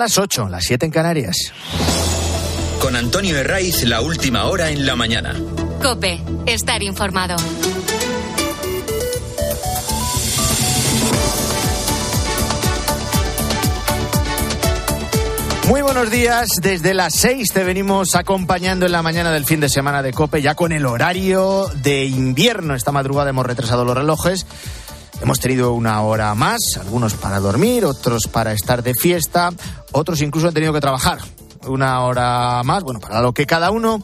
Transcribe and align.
las 0.00 0.16
8, 0.16 0.48
las 0.48 0.64
7 0.64 0.86
en 0.86 0.92
Canarias. 0.92 1.52
Con 2.80 2.96
Antonio 2.96 3.36
Herraiz, 3.36 3.84
la 3.84 4.00
última 4.00 4.46
hora 4.46 4.70
en 4.70 4.86
la 4.86 4.96
mañana. 4.96 5.36
Cope, 5.82 6.22
estar 6.46 6.82
informado. 6.82 7.36
Muy 15.68 15.82
buenos 15.82 16.10
días, 16.10 16.48
desde 16.62 16.94
las 16.94 17.12
6 17.16 17.52
te 17.52 17.62
venimos 17.62 18.14
acompañando 18.14 18.86
en 18.86 18.92
la 18.92 19.02
mañana 19.02 19.30
del 19.30 19.44
fin 19.44 19.60
de 19.60 19.68
semana 19.68 20.02
de 20.02 20.14
Cope, 20.14 20.40
ya 20.40 20.54
con 20.54 20.72
el 20.72 20.86
horario 20.86 21.66
de 21.82 22.06
invierno. 22.06 22.74
Esta 22.74 22.90
madrugada 22.90 23.28
hemos 23.28 23.44
retrasado 23.44 23.84
los 23.84 23.94
relojes. 23.94 24.46
Hemos 25.20 25.38
tenido 25.38 25.72
una 25.72 26.00
hora 26.02 26.34
más, 26.34 26.58
algunos 26.80 27.14
para 27.14 27.40
dormir, 27.40 27.84
otros 27.84 28.26
para 28.26 28.52
estar 28.52 28.82
de 28.82 28.94
fiesta, 28.94 29.50
otros 29.92 30.22
incluso 30.22 30.48
han 30.48 30.54
tenido 30.54 30.72
que 30.72 30.80
trabajar 30.80 31.18
una 31.66 32.00
hora 32.00 32.62
más, 32.64 32.82
bueno, 32.82 33.00
para 33.00 33.20
lo 33.20 33.32
que 33.32 33.46
cada 33.46 33.70
uno 33.70 34.02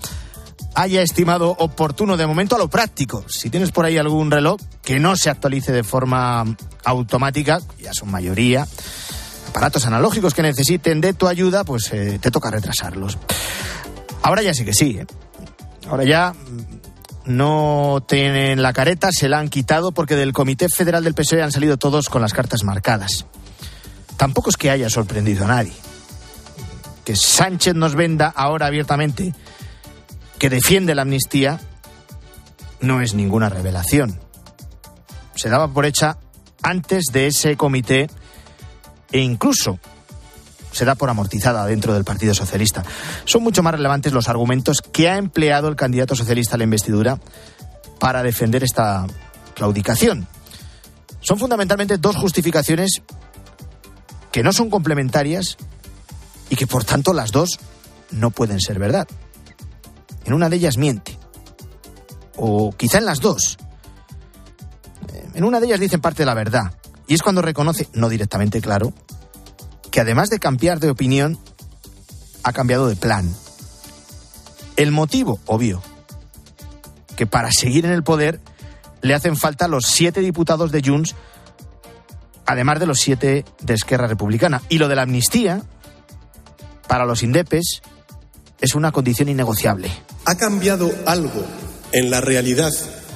haya 0.75 1.01
estimado 1.01 1.57
oportuno 1.59 2.19
de 2.19 2.27
momento 2.27 2.55
a 2.57 2.59
lo 2.59 2.69
práctico. 2.69 3.25
Si 3.29 3.49
tienes 3.49 3.73
por 3.73 3.87
ahí 3.87 3.97
algún 3.97 4.31
reloj 4.31 4.61
que 4.83 5.01
no 5.01 5.17
se 5.17 5.31
actualice 5.31 5.73
de 5.73 5.83
forma 5.83 6.45
automática, 6.85 7.61
ya 7.81 7.93
son 7.95 8.11
mayoría, 8.11 8.67
aparatos 9.49 9.87
analógicos 9.87 10.35
que 10.35 10.43
necesiten 10.43 11.01
de 11.01 11.15
tu 11.15 11.29
ayuda, 11.29 11.65
pues 11.65 11.91
eh, 11.93 12.19
te 12.21 12.31
toca 12.31 12.51
retrasarlos. 12.51 13.17
Ahora 14.23 14.43
ya 14.43 14.53
sí 14.53 14.67
que 14.67 14.75
sí. 14.75 14.99
¿eh? 14.99 15.07
Ahora 15.89 16.05
ya 16.05 16.35
no 17.27 18.05
tienen 18.07 18.63
la 18.63 18.73
careta, 18.73 19.11
se 19.13 19.29
la 19.29 19.39
han 19.39 19.49
quitado 19.49 19.93
porque 19.93 20.17
del 20.17 20.33
Comité 20.33 20.69
Federal 20.69 21.05
del 21.05 21.15
PSOE 21.15 21.43
han 21.43 21.53
salido 21.53 21.77
todos 21.77 22.09
con 22.09 22.23
las 22.23 22.33
cartas 22.33 22.63
marcadas. 22.65 23.27
Tampoco 24.17 24.51
es 24.51 24.57
que 24.57 24.71
haya 24.71 24.89
sorprendido 24.89 25.45
a 25.45 25.49
nadie. 25.49 25.73
Que 27.05 27.17
Sánchez 27.17 27.75
nos 27.75 27.95
venda 27.95 28.29
ahora 28.29 28.67
abiertamente 28.67 29.35
que 30.39 30.51
defiende 30.51 30.95
la 30.95 31.03
amnistía 31.03 31.61
no 32.81 33.01
es 33.01 33.15
ninguna 33.15 33.49
revelación. 33.49 34.21
Se 35.35 35.49
daba 35.49 35.69
por 35.69 35.87
hecha 35.87 36.19
antes 36.63 37.07
de 37.13 37.27
ese 37.27 37.57
comité 37.57 38.09
e 39.13 39.21
incluso 39.21 39.79
se 40.77 40.85
da 40.85 40.95
por 40.95 41.09
amortizada 41.09 41.65
dentro 41.65 41.95
del 41.95 42.05
Partido 42.05 42.35
Socialista. 42.35 42.85
Son 43.25 43.43
mucho 43.43 43.63
más 43.63 43.73
relevantes 43.73 44.13
los 44.13 44.29
argumentos 44.29 44.83
que 44.83 45.09
ha 45.09 45.17
empleado 45.17 45.69
el 45.69 45.77
candidato 45.77 46.15
socialista 46.15 46.55
a 46.55 46.59
la 46.59 46.65
investidura 46.65 47.19
para 47.99 48.23
defender 48.23 48.63
esta 48.63 49.07
claudicación. 49.55 50.29
Son 51.21 51.39
fundamentalmente 51.39 51.97
dos 51.97 52.17
justificaciones 52.17 53.01
que 54.31 54.43
no 54.43 54.53
son 54.53 54.69
complementarias 54.69 55.57
y 56.51 56.57
que 56.57 56.67
por 56.67 56.85
tanto 56.85 57.15
las 57.15 57.33
dos 57.33 57.59
no 58.11 58.31
pueden 58.31 58.61
ser 58.61 58.79
verdad. 58.79 59.09
En 60.27 60.35
una 60.35 60.51
de 60.51 60.57
ellas 60.57 60.77
miente. 60.77 61.19
O 62.37 62.71
quizá 62.73 62.99
en 62.99 63.07
las 63.07 63.21
dos. 63.21 63.57
En 65.33 65.43
una 65.43 65.59
de 65.59 65.67
ellas 65.67 65.81
dicen 65.81 66.03
parte 66.03 66.23
de 66.23 66.27
la 66.27 66.35
verdad. 66.35 66.75
Y 67.07 67.15
es 67.15 67.23
cuando 67.23 67.41
reconoce, 67.41 67.89
no 67.95 68.11
directamente 68.11 68.61
claro, 68.61 68.93
que 69.97 70.03
además 70.03 70.29
de 70.29 70.39
cambiar 70.39 70.79
de 70.79 70.91
opinión, 70.91 71.39
ha 72.43 72.53
cambiado 72.53 72.87
de 72.87 72.97
plan. 72.97 73.35
El 74.77 74.93
motivo, 74.93 75.41
obvio, 75.47 75.83
que 77.17 77.27
para 77.27 77.51
seguir 77.51 77.87
en 77.87 77.93
el 77.93 78.03
poder 78.03 78.39
le 79.01 79.15
hacen 79.15 79.39
falta 79.39 79.69
los 79.69 79.87
siete 79.87 80.21
diputados 80.21 80.71
de 80.71 80.83
Junts, 80.85 81.15
además 82.45 82.79
de 82.79 82.85
los 82.85 83.01
siete 83.01 83.47
de 83.63 83.73
Esquerra 83.73 84.07
Republicana. 84.07 84.61
Y 84.69 84.77
lo 84.77 84.89
de 84.89 84.97
la 84.97 85.05
amnistía, 85.05 85.63
para 86.89 87.07
los 87.07 87.23
indepes, 87.23 87.81
es 88.61 88.75
una 88.75 88.93
condición 88.93 89.31
innegociable. 89.31 89.91
¿Ha 90.27 90.35
cambiado 90.35 90.91
algo 91.07 91.43
en 91.93 92.11
la 92.11 92.21
realidad 92.21 92.71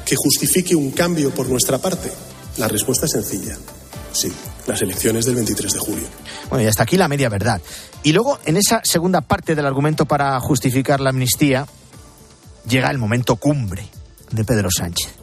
que 0.07 0.17
justifique 0.17 0.75
un 0.75 0.93
cambio 0.93 1.31
por 1.35 1.47
nuestra 1.47 1.77
parte? 1.77 2.11
La 2.57 2.69
respuesta 2.69 3.05
es 3.05 3.13
sencilla. 3.13 3.59
Sí, 4.13 4.33
las 4.67 4.83
elecciones 4.83 5.27
del 5.27 5.35
23 5.37 5.73
de 5.73 5.79
julio. 5.79 6.07
Bueno, 6.49 6.65
y 6.65 6.67
hasta 6.67 6.83
aquí 6.83 6.97
la 6.97 7.09
media 7.09 7.29
verdad. 7.29 7.61
Y 8.03 8.13
luego, 8.13 8.39
en 8.45 8.57
esa 8.57 8.81
segunda 8.85 9.21
parte 9.21 9.55
del 9.55 9.67
argumento 9.67 10.07
para 10.07 10.39
justificar 10.41 11.01
la 11.01 11.11
amnistía, 11.11 11.67
llega 12.69 12.91
el 12.91 12.99
momento 12.99 13.37
cumbre 13.37 13.87
de 14.31 14.45
Pedro 14.45 14.71
Sánchez. 14.71 15.15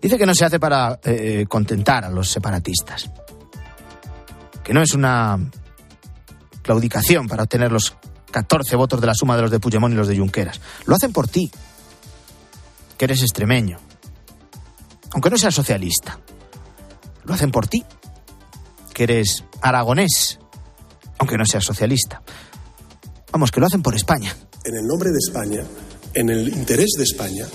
Dice 0.00 0.16
que 0.16 0.26
no 0.26 0.34
se 0.34 0.44
hace 0.44 0.58
para 0.58 0.98
eh, 1.04 1.44
contentar 1.48 2.04
a 2.04 2.10
los 2.10 2.30
separatistas. 2.30 3.10
Que 4.64 4.72
no 4.72 4.82
es 4.82 4.94
una 4.94 5.38
claudicación 6.62 7.28
para 7.28 7.42
obtener 7.42 7.70
los 7.70 7.96
14 8.30 8.76
votos 8.76 9.00
de 9.00 9.06
la 9.06 9.14
suma 9.14 9.36
de 9.36 9.42
los 9.42 9.50
de 9.50 9.60
Puigdemont 9.60 9.92
y 9.92 9.96
los 9.96 10.08
de 10.08 10.16
Junqueras. 10.16 10.60
Lo 10.86 10.94
hacen 10.94 11.12
por 11.12 11.28
ti, 11.28 11.50
que 12.96 13.04
eres 13.04 13.22
extremeño. 13.22 13.78
Aunque 15.12 15.30
no 15.30 15.36
seas 15.36 15.54
socialista. 15.54 16.18
Lo 17.24 17.34
hacen 17.34 17.50
por 17.50 17.66
ti, 17.66 17.84
que 19.00 19.04
eres 19.04 19.44
aragonés, 19.62 20.38
aunque 21.16 21.38
no 21.38 21.46
seas 21.46 21.64
socialista. 21.64 22.20
Vamos, 23.32 23.50
que 23.50 23.58
lo 23.58 23.66
hacen 23.66 23.80
por 23.80 23.96
España. 23.96 24.36
En 24.62 24.76
el 24.76 24.86
nombre 24.86 25.08
de 25.08 25.16
España, 25.16 25.62
en 26.12 26.28
el 26.28 26.48
interés 26.48 26.90
de 26.98 27.04
España, 27.04 27.46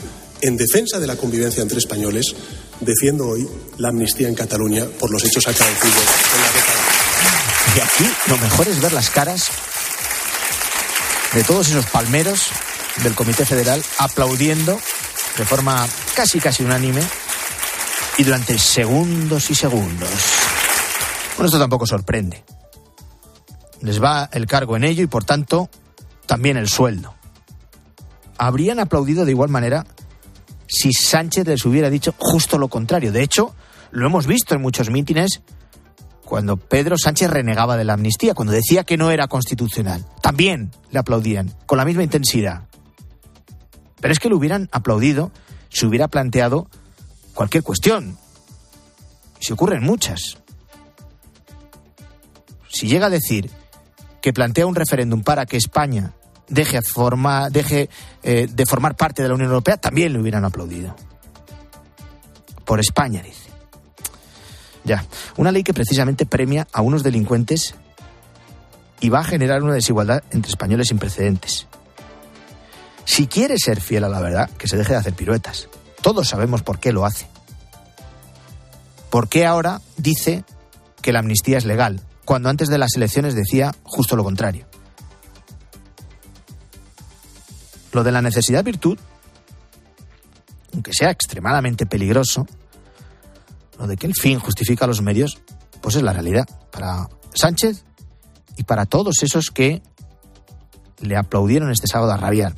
en 0.42 0.58
defensa 0.58 0.98
de 0.98 1.06
la 1.06 1.16
convivencia 1.16 1.62
entre 1.62 1.78
españoles, 1.78 2.36
defiendo 2.80 3.28
hoy 3.28 3.48
la 3.78 3.90
amnistía 3.90 4.28
en 4.28 4.34
Cataluña 4.34 4.86
por 5.00 5.12
los 5.12 5.24
hechos 5.24 5.46
acaecidos 5.46 6.04
en 6.34 6.42
la 6.42 6.52
década. 6.52 6.82
Y 7.76 7.80
aquí 7.80 8.16
lo 8.26 8.38
mejor 8.40 8.68
es 8.68 8.82
ver 8.82 8.94
las 8.94 9.12
caras 9.12 9.46
de 11.32 11.44
todos 11.44 11.68
esos 11.68 11.86
palmeros 11.86 12.48
del 13.04 13.14
Comité 13.14 13.46
Federal 13.46 13.84
aplaudiendo 14.00 14.82
de 15.38 15.46
forma 15.46 15.88
casi 16.16 16.40
casi 16.40 16.64
unánime 16.64 17.04
y 18.18 18.24
durante 18.24 18.58
segundos 18.58 19.52
y 19.52 19.54
segundos. 19.54 20.45
Bueno, 21.36 21.46
esto 21.46 21.60
tampoco 21.60 21.86
sorprende. 21.86 22.44
Les 23.82 24.02
va 24.02 24.30
el 24.32 24.48
cargo 24.48 24.78
en 24.78 24.84
ello 24.84 25.04
y 25.04 25.08
por 25.08 25.26
tanto 25.26 25.70
también 26.26 26.58
el 26.58 26.70
sueldo. 26.70 27.14
Habrían 28.38 28.80
aplaudido 28.80 29.26
de 29.26 29.32
igual 29.32 29.50
manera 29.50 29.86
si 30.68 30.92
Sánchez 30.94 31.46
les 31.48 31.66
hubiera 31.66 31.90
dicho 31.90 32.14
justo 32.18 32.58
lo 32.58 32.68
contrario. 32.68 33.12
De 33.12 33.22
hecho, 33.22 33.54
lo 33.92 34.08
hemos 34.08 34.28
visto 34.28 34.56
en 34.56 34.62
muchos 34.62 34.90
mítines 34.90 35.42
cuando 36.24 36.58
Pedro 36.58 36.98
Sánchez 36.98 37.30
renegaba 37.30 37.78
de 37.78 37.84
la 37.84 37.94
amnistía, 37.94 38.34
cuando 38.34 38.54
decía 38.54 38.84
que 38.84 38.98
no 38.98 39.12
era 39.12 39.28
constitucional. 39.28 40.06
También 40.22 40.72
le 40.92 41.00
aplaudían, 41.00 41.54
con 41.66 41.78
la 41.78 41.86
misma 41.86 42.04
intensidad. 42.04 42.64
Pero 44.02 44.12
es 44.12 44.20
que 44.20 44.30
le 44.30 44.36
hubieran 44.36 44.68
aplaudido 44.72 45.32
si 45.70 45.86
hubiera 45.86 46.08
planteado 46.08 46.68
cualquier 47.34 47.64
cuestión. 47.64 48.18
Se 49.40 49.54
ocurren 49.54 49.84
muchas. 49.84 50.38
Si 52.76 52.90
llega 52.90 53.06
a 53.06 53.10
decir 53.10 53.50
que 54.22 54.34
plantea 54.34 54.66
un 54.66 54.76
referéndum 54.76 55.24
para 55.24 55.46
que 55.46 55.56
España 55.56 56.12
deje, 56.50 56.82
eh, 58.22 58.48
de 58.52 58.66
formar 58.66 58.98
parte 58.98 59.24
de 59.24 59.30
la 59.30 59.36
Unión 59.36 59.48
Europea, 59.48 59.78
también 59.78 60.12
le 60.12 60.20
hubieran 60.20 60.44
aplaudido. 60.44 60.94
Por 62.66 62.82
España, 62.82 63.22
dice. 63.22 63.50
Ya, 64.84 65.06
una 65.38 65.54
ley 65.54 65.64
que 65.64 65.74
precisamente 65.74 66.26
premia 66.26 66.68
a 66.74 66.82
unos 66.82 67.02
delincuentes 67.02 67.76
y 69.00 69.08
va 69.08 69.20
a 69.20 69.24
generar 69.24 69.64
una 69.64 69.74
desigualdad 69.74 70.26
entre 70.32 70.50
españoles 70.50 70.90
sin 70.90 71.00
precedentes. 71.00 71.68
Si 73.06 73.28
quiere 73.28 73.58
ser 73.58 73.80
fiel 73.80 74.04
a 74.04 74.10
la 74.10 74.20
verdad, 74.20 74.50
que 74.50 74.68
se 74.68 74.76
deje 74.76 74.92
de 74.92 75.00
hacer 75.00 75.14
piruetas. 75.14 75.70
Todos 76.02 76.28
sabemos 76.28 76.62
por 76.62 76.80
qué 76.80 76.92
lo 76.92 77.06
hace. 77.06 77.26
¿Por 79.10 79.30
qué 79.30 79.46
ahora 79.46 79.80
dice 79.96 80.44
que 81.02 81.14
la 81.14 81.20
amnistía 81.20 81.58
es 81.58 81.64
legal, 81.64 82.02
cuando 82.26 82.50
antes 82.50 82.68
de 82.68 82.78
las 82.78 82.96
elecciones 82.96 83.36
decía 83.36 83.74
justo 83.84 84.16
lo 84.16 84.24
contrario? 84.24 84.66
Lo 87.92 88.04
de 88.04 88.12
la 88.12 88.22
necesidad 88.22 88.64
virtud, 88.64 89.00
aunque 90.74 90.92
sea 90.94 91.12
extremadamente 91.12 91.86
peligroso, 91.86 92.46
lo 93.80 93.88
de 93.88 93.96
que 93.96 94.08
el 94.08 94.16
fin 94.16 94.40
justifica 94.40 94.88
los 94.88 95.02
medios, 95.02 95.38
pues 95.82 95.96
es 95.96 96.04
la 96.04 96.14
realidad 96.14 96.48
para 96.72 97.08
Sánchez 97.34 97.86
y 98.58 98.64
para 98.64 98.86
todos 98.86 99.22
esos 99.24 99.52
que 99.52 99.82
le 101.00 101.16
aplaudieron 101.18 101.72
este 101.72 101.88
sábado 101.88 102.12
a 102.12 102.18
rabiar. 102.18 102.56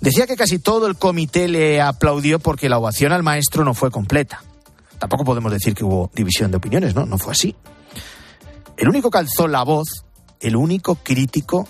Decía 0.00 0.26
que 0.26 0.36
casi 0.36 0.58
todo 0.58 0.86
el 0.86 0.96
comité 0.96 1.48
le 1.48 1.80
aplaudió 1.80 2.38
porque 2.38 2.68
la 2.68 2.78
ovación 2.78 3.12
al 3.12 3.22
maestro 3.22 3.64
no 3.64 3.74
fue 3.74 3.90
completa. 3.90 4.42
Tampoco 4.98 5.24
podemos 5.24 5.52
decir 5.52 5.74
que 5.74 5.84
hubo 5.84 6.10
división 6.14 6.50
de 6.50 6.58
opiniones, 6.58 6.94
¿no? 6.94 7.06
No 7.06 7.18
fue 7.18 7.32
así. 7.32 7.54
El 8.78 8.88
único 8.88 9.10
que 9.10 9.18
alzó 9.18 9.48
la 9.48 9.64
voz, 9.64 10.04
el 10.40 10.56
único 10.56 10.94
crítico 10.94 11.66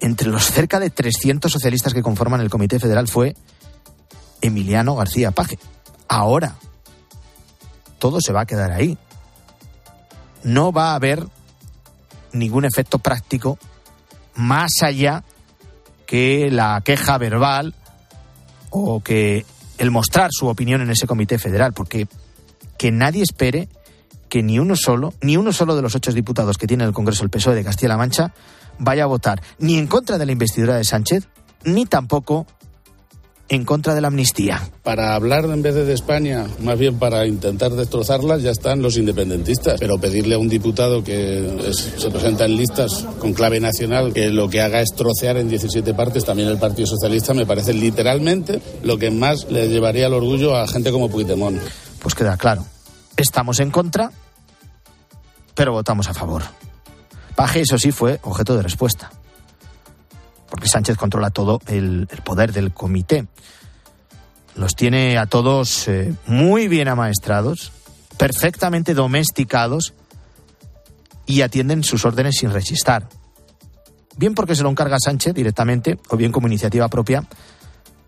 entre 0.00 0.28
los 0.28 0.44
cerca 0.44 0.78
de 0.78 0.90
300 0.90 1.50
socialistas 1.50 1.92
que 1.92 2.02
conforman 2.02 2.40
el 2.40 2.50
Comité 2.50 2.78
Federal 2.78 3.08
fue 3.08 3.34
Emiliano 4.40 4.94
García 4.94 5.32
Paje. 5.32 5.58
Ahora, 6.06 6.54
todo 7.98 8.20
se 8.20 8.32
va 8.32 8.42
a 8.42 8.46
quedar 8.46 8.70
ahí. 8.70 8.96
No 10.44 10.70
va 10.70 10.92
a 10.92 10.94
haber 10.94 11.26
ningún 12.32 12.64
efecto 12.64 13.00
práctico 13.00 13.58
más 14.36 14.70
allá 14.82 15.24
que 16.06 16.48
la 16.52 16.80
queja 16.84 17.18
verbal 17.18 17.74
o 18.70 19.00
que 19.00 19.44
el 19.78 19.90
mostrar 19.90 20.30
su 20.32 20.46
opinión 20.46 20.80
en 20.80 20.90
ese 20.90 21.08
comité 21.08 21.40
federal, 21.40 21.72
porque 21.72 22.06
que 22.78 22.92
nadie 22.92 23.24
espere 23.24 23.68
que 24.28 24.42
ni 24.42 24.58
uno 24.58 24.76
solo, 24.76 25.14
ni 25.20 25.36
uno 25.36 25.52
solo 25.52 25.76
de 25.76 25.82
los 25.82 25.94
ocho 25.94 26.12
diputados 26.12 26.58
que 26.58 26.66
tiene 26.66 26.84
el 26.84 26.92
Congreso 26.92 27.24
el 27.24 27.30
PSOE 27.30 27.54
de 27.54 27.64
Castilla-La 27.64 27.96
Mancha 27.96 28.32
vaya 28.78 29.04
a 29.04 29.06
votar 29.06 29.42
ni 29.58 29.76
en 29.76 29.86
contra 29.86 30.18
de 30.18 30.26
la 30.26 30.32
investidura 30.32 30.76
de 30.76 30.84
Sánchez, 30.84 31.28
ni 31.64 31.86
tampoco 31.86 32.46
en 33.48 33.64
contra 33.64 33.94
de 33.94 34.00
la 34.00 34.08
amnistía. 34.08 34.60
Para 34.82 35.14
hablar 35.14 35.46
en 35.46 35.62
vez 35.62 35.74
de, 35.74 35.84
de 35.84 35.94
España, 35.94 36.46
más 36.60 36.78
bien 36.78 36.98
para 36.98 37.26
intentar 37.26 37.72
destrozarla, 37.72 38.36
ya 38.38 38.50
están 38.50 38.82
los 38.82 38.96
independentistas. 38.96 39.80
Pero 39.80 39.98
pedirle 39.98 40.34
a 40.34 40.38
un 40.38 40.48
diputado 40.48 41.02
que 41.02 41.68
es, 41.68 41.94
se 41.96 42.10
presenta 42.10 42.44
en 42.44 42.56
listas 42.56 43.06
con 43.18 43.32
clave 43.32 43.58
nacional 43.60 44.12
que 44.12 44.28
lo 44.28 44.48
que 44.48 44.60
haga 44.60 44.80
es 44.80 44.90
trocear 44.94 45.38
en 45.38 45.48
17 45.48 45.94
partes 45.94 46.24
también 46.24 46.48
el 46.48 46.58
Partido 46.58 46.86
Socialista 46.86 47.32
me 47.34 47.46
parece 47.46 47.72
literalmente 47.72 48.60
lo 48.82 48.98
que 48.98 49.10
más 49.10 49.50
le 49.50 49.68
llevaría 49.68 50.06
al 50.06 50.14
orgullo 50.14 50.56
a 50.56 50.68
gente 50.68 50.92
como 50.92 51.08
Puigdemont. 51.08 51.58
Pues 52.00 52.14
queda 52.14 52.36
claro. 52.36 52.64
Estamos 53.18 53.60
en 53.60 53.70
contra, 53.70 54.10
pero 55.54 55.72
votamos 55.72 56.08
a 56.08 56.14
favor. 56.14 56.44
Paje, 57.36 57.60
eso 57.60 57.78
sí, 57.78 57.92
fue 57.92 58.18
objeto 58.22 58.56
de 58.56 58.62
respuesta 58.62 59.10
porque 60.50 60.68
Sánchez 60.68 60.96
controla 60.96 61.30
todo 61.30 61.60
el, 61.66 62.08
poder 62.24 62.52
del 62.52 62.72
comité. 62.72 63.26
Los 64.56 64.74
tiene 64.74 65.18
a 65.18 65.26
todos 65.26 65.86
eh, 65.88 66.12
muy 66.26 66.68
bien 66.68 66.88
amaestrados, 66.88 67.72
perfectamente 68.16 68.94
domesticados 68.94 69.94
y 71.26 71.42
atienden 71.42 71.84
sus 71.84 72.04
órdenes 72.04 72.36
sin 72.38 72.50
rechistar. 72.50 73.08
Bien 74.16 74.34
porque 74.34 74.56
se 74.56 74.62
lo 74.62 74.70
encarga 74.70 74.96
Sánchez 74.98 75.34
directamente 75.34 75.98
o 76.08 76.16
bien 76.16 76.32
como 76.32 76.48
iniciativa 76.48 76.88
propia 76.88 77.24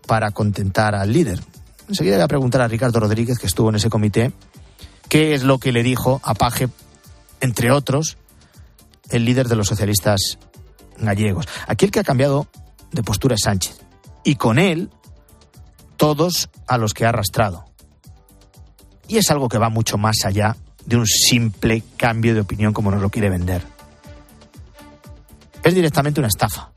para 0.07 0.31
contentar 0.31 0.93
al 0.93 1.13
líder. 1.13 1.39
Enseguida 1.87 2.15
voy 2.15 2.23
a 2.23 2.27
preguntar 2.27 2.61
a 2.61 2.67
Ricardo 2.67 2.99
Rodríguez, 2.99 3.37
que 3.37 3.47
estuvo 3.47 3.69
en 3.69 3.75
ese 3.75 3.89
comité, 3.89 4.33
qué 5.11 5.33
es 5.33 5.43
lo 5.43 5.57
que 5.57 5.73
le 5.73 5.83
dijo 5.83 6.21
a 6.23 6.33
Paje, 6.33 6.69
entre 7.41 7.69
otros, 7.69 8.17
el 9.09 9.25
líder 9.25 9.49
de 9.49 9.57
los 9.57 9.67
socialistas 9.67 10.37
gallegos. 10.97 11.49
Aquí 11.67 11.83
el 11.83 11.91
que 11.91 11.99
ha 11.99 12.05
cambiado 12.05 12.47
de 12.93 13.03
postura 13.03 13.35
es 13.35 13.41
Sánchez. 13.43 13.81
Y 14.23 14.35
con 14.35 14.57
él, 14.57 14.89
todos 15.97 16.49
a 16.65 16.77
los 16.77 16.93
que 16.93 17.05
ha 17.05 17.09
arrastrado. 17.09 17.65
Y 19.09 19.17
es 19.17 19.29
algo 19.29 19.49
que 19.49 19.57
va 19.57 19.67
mucho 19.67 19.97
más 19.97 20.15
allá 20.23 20.55
de 20.85 20.95
un 20.95 21.05
simple 21.05 21.83
cambio 21.97 22.33
de 22.33 22.39
opinión 22.39 22.71
como 22.71 22.89
nos 22.89 23.01
lo 23.01 23.09
quiere 23.09 23.29
vender. 23.29 23.63
Es 25.61 25.75
directamente 25.75 26.21
una 26.21 26.29
estafa. 26.29 26.71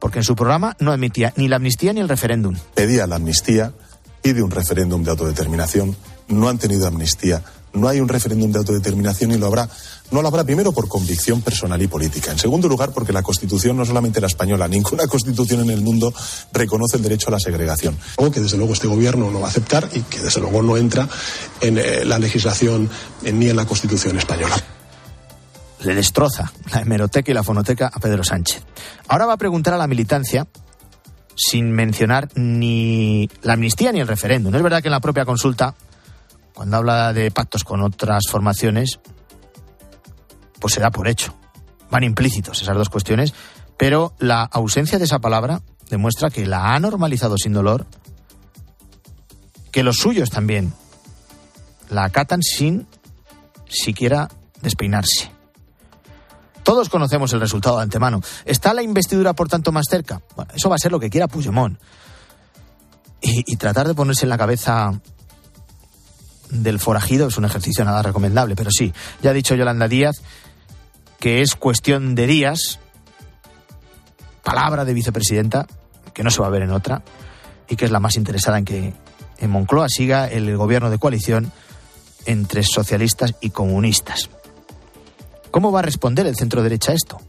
Porque 0.00 0.18
en 0.18 0.24
su 0.24 0.34
programa 0.34 0.76
no 0.80 0.90
admitía 0.90 1.32
ni 1.36 1.46
la 1.46 1.56
amnistía 1.56 1.92
ni 1.92 2.00
el 2.00 2.08
referéndum. 2.08 2.56
Pedía 2.74 3.06
la 3.06 3.14
amnistía, 3.14 3.72
pide 4.22 4.42
un 4.42 4.50
referéndum 4.50 5.02
de 5.02 5.10
autodeterminación, 5.10 5.96
no 6.28 6.48
han 6.48 6.58
tenido 6.58 6.86
amnistía, 6.86 7.42
no 7.74 7.88
hay 7.88 8.00
un 8.00 8.08
referéndum 8.08 8.52
de 8.52 8.58
autodeterminación 8.58 9.32
y 9.32 9.38
lo 9.38 9.46
habrá. 9.46 9.68
No 10.10 10.20
lo 10.20 10.28
habrá 10.28 10.44
primero 10.44 10.72
por 10.72 10.88
convicción 10.88 11.40
personal 11.40 11.80
y 11.80 11.86
política. 11.86 12.30
En 12.30 12.38
segundo 12.38 12.68
lugar, 12.68 12.92
porque 12.92 13.14
la 13.14 13.22
Constitución, 13.22 13.78
no 13.78 13.86
solamente 13.86 14.20
la 14.20 14.26
española, 14.26 14.68
ninguna 14.68 15.06
Constitución 15.06 15.62
en 15.62 15.70
el 15.70 15.80
mundo 15.80 16.12
reconoce 16.52 16.98
el 16.98 17.02
derecho 17.02 17.28
a 17.28 17.32
la 17.32 17.40
segregación. 17.40 17.96
Algo 18.18 18.30
que 18.30 18.40
desde 18.40 18.58
luego 18.58 18.74
este 18.74 18.88
gobierno 18.88 19.30
no 19.30 19.40
va 19.40 19.46
a 19.46 19.50
aceptar 19.50 19.88
y 19.94 20.00
que 20.02 20.18
desde 20.18 20.42
luego 20.42 20.60
no 20.62 20.76
entra 20.76 21.08
en 21.62 21.78
eh, 21.78 22.04
la 22.04 22.18
legislación 22.18 22.90
eh, 23.24 23.32
ni 23.32 23.48
en 23.48 23.56
la 23.56 23.64
Constitución 23.64 24.18
española. 24.18 24.56
Le 25.80 25.94
destroza 25.94 26.52
la 26.70 26.82
hemeroteca 26.82 27.30
y 27.30 27.34
la 27.34 27.42
fonoteca 27.42 27.90
a 27.92 27.98
Pedro 27.98 28.22
Sánchez. 28.22 28.62
Ahora 29.08 29.24
va 29.24 29.32
a 29.32 29.38
preguntar 29.38 29.72
a 29.72 29.78
la 29.78 29.86
militancia 29.86 30.46
sin 31.36 31.72
mencionar 31.72 32.28
ni 32.34 33.28
la 33.42 33.54
amnistía 33.54 33.92
ni 33.92 34.00
el 34.00 34.08
referéndum. 34.08 34.54
Es 34.54 34.62
verdad 34.62 34.82
que 34.82 34.88
en 34.88 34.92
la 34.92 35.00
propia 35.00 35.24
consulta, 35.24 35.74
cuando 36.54 36.76
habla 36.76 37.12
de 37.12 37.30
pactos 37.30 37.64
con 37.64 37.82
otras 37.82 38.24
formaciones, 38.28 39.00
pues 40.60 40.74
se 40.74 40.80
da 40.80 40.90
por 40.90 41.08
hecho. 41.08 41.34
Van 41.90 42.04
implícitos 42.04 42.62
esas 42.62 42.76
dos 42.76 42.88
cuestiones, 42.88 43.34
pero 43.76 44.14
la 44.18 44.42
ausencia 44.42 44.98
de 44.98 45.04
esa 45.04 45.18
palabra 45.18 45.62
demuestra 45.90 46.30
que 46.30 46.46
la 46.46 46.74
ha 46.74 46.80
normalizado 46.80 47.36
sin 47.36 47.52
dolor, 47.52 47.86
que 49.70 49.82
los 49.82 49.96
suyos 49.96 50.30
también 50.30 50.72
la 51.90 52.04
acatan 52.04 52.42
sin 52.42 52.86
siquiera 53.68 54.28
despeinarse. 54.62 55.30
Todos 56.62 56.88
conocemos 56.88 57.32
el 57.32 57.40
resultado 57.40 57.76
de 57.76 57.82
antemano. 57.82 58.20
¿Está 58.44 58.72
la 58.74 58.82
investidura, 58.82 59.32
por 59.32 59.48
tanto, 59.48 59.72
más 59.72 59.86
cerca? 59.88 60.20
Bueno, 60.36 60.52
eso 60.54 60.68
va 60.68 60.76
a 60.76 60.78
ser 60.78 60.92
lo 60.92 61.00
que 61.00 61.10
quiera 61.10 61.28
Puigdemont. 61.28 61.78
Y, 63.20 63.52
y 63.52 63.56
tratar 63.56 63.86
de 63.88 63.94
ponerse 63.94 64.24
en 64.24 64.30
la 64.30 64.38
cabeza 64.38 65.00
del 66.50 66.78
forajido 66.78 67.28
es 67.28 67.38
un 67.38 67.44
ejercicio 67.44 67.84
nada 67.84 68.02
recomendable, 68.02 68.54
pero 68.56 68.70
sí, 68.70 68.92
ya 69.22 69.30
ha 69.30 69.32
dicho 69.32 69.54
Yolanda 69.54 69.88
Díaz 69.88 70.22
que 71.22 71.40
es 71.40 71.54
cuestión 71.54 72.16
de 72.16 72.26
días, 72.26 72.80
palabra 74.42 74.84
de 74.84 74.92
vicepresidenta, 74.92 75.68
que 76.12 76.24
no 76.24 76.32
se 76.32 76.40
va 76.40 76.48
a 76.48 76.50
ver 76.50 76.62
en 76.62 76.72
otra, 76.72 77.04
y 77.68 77.76
que 77.76 77.84
es 77.84 77.92
la 77.92 78.00
más 78.00 78.16
interesada 78.16 78.58
en 78.58 78.64
que 78.64 78.92
en 79.38 79.50
Moncloa 79.50 79.88
siga 79.88 80.26
el 80.26 80.56
gobierno 80.56 80.90
de 80.90 80.98
coalición 80.98 81.52
entre 82.26 82.64
socialistas 82.64 83.36
y 83.40 83.50
comunistas. 83.50 84.30
¿Cómo 85.52 85.70
va 85.70 85.80
a 85.80 85.82
responder 85.82 86.26
el 86.26 86.34
centro 86.34 86.62
derecha 86.62 86.92
a 86.92 86.94
esto? 86.94 87.20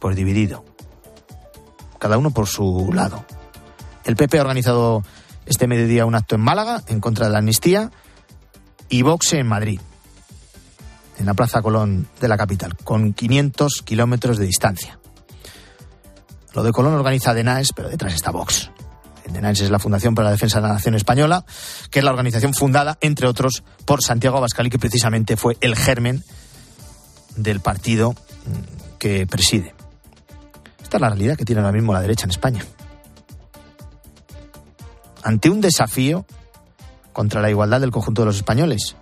Pues 0.00 0.16
dividido. 0.16 0.64
Cada 2.00 2.18
uno 2.18 2.32
por 2.32 2.48
su 2.48 2.90
lado. 2.92 3.24
El 4.04 4.16
PP 4.16 4.36
ha 4.38 4.42
organizado 4.42 5.04
este 5.46 5.68
mediodía 5.68 6.04
un 6.04 6.16
acto 6.16 6.34
en 6.34 6.40
Málaga 6.40 6.82
en 6.88 7.00
contra 7.00 7.26
de 7.26 7.32
la 7.32 7.38
amnistía 7.38 7.92
y 8.88 9.02
Vox 9.02 9.34
en 9.34 9.46
Madrid, 9.46 9.80
en 11.18 11.26
la 11.26 11.34
Plaza 11.34 11.62
Colón 11.62 12.08
de 12.20 12.26
la 12.26 12.36
capital, 12.36 12.76
con 12.76 13.12
500 13.12 13.82
kilómetros 13.84 14.38
de 14.38 14.46
distancia. 14.46 14.98
Lo 16.54 16.64
de 16.64 16.72
Colón 16.72 16.94
organiza 16.94 17.32
DENAES, 17.32 17.72
pero 17.74 17.88
detrás 17.88 18.12
está 18.12 18.32
Vox. 18.32 18.72
DENAES 19.32 19.60
es 19.60 19.70
la 19.70 19.78
Fundación 19.78 20.16
para 20.16 20.26
la 20.26 20.32
Defensa 20.32 20.60
de 20.60 20.66
la 20.66 20.74
Nación 20.74 20.96
Española, 20.96 21.44
que 21.92 22.00
es 22.00 22.04
la 22.04 22.10
organización 22.10 22.54
fundada, 22.54 22.98
entre 23.00 23.28
otros, 23.28 23.62
por 23.86 24.02
Santiago 24.02 24.38
Abascal 24.38 24.66
y 24.66 24.70
que 24.70 24.80
precisamente 24.80 25.36
fue 25.36 25.56
el 25.60 25.76
germen 25.76 26.24
del 27.36 27.60
partido 27.60 28.14
que 28.98 29.26
preside. 29.26 29.74
Esta 30.82 30.96
es 30.96 31.00
la 31.00 31.08
realidad 31.08 31.36
que 31.36 31.44
tiene 31.44 31.60
ahora 31.60 31.72
mismo 31.72 31.92
la 31.92 32.00
derecha 32.00 32.24
en 32.24 32.30
España. 32.30 32.64
Ante 35.22 35.50
un 35.50 35.60
desafío 35.60 36.26
contra 37.12 37.40
la 37.40 37.50
igualdad 37.50 37.80
del 37.80 37.90
conjunto 37.90 38.22
de 38.22 38.26
los 38.26 38.36
españoles, 38.36 38.96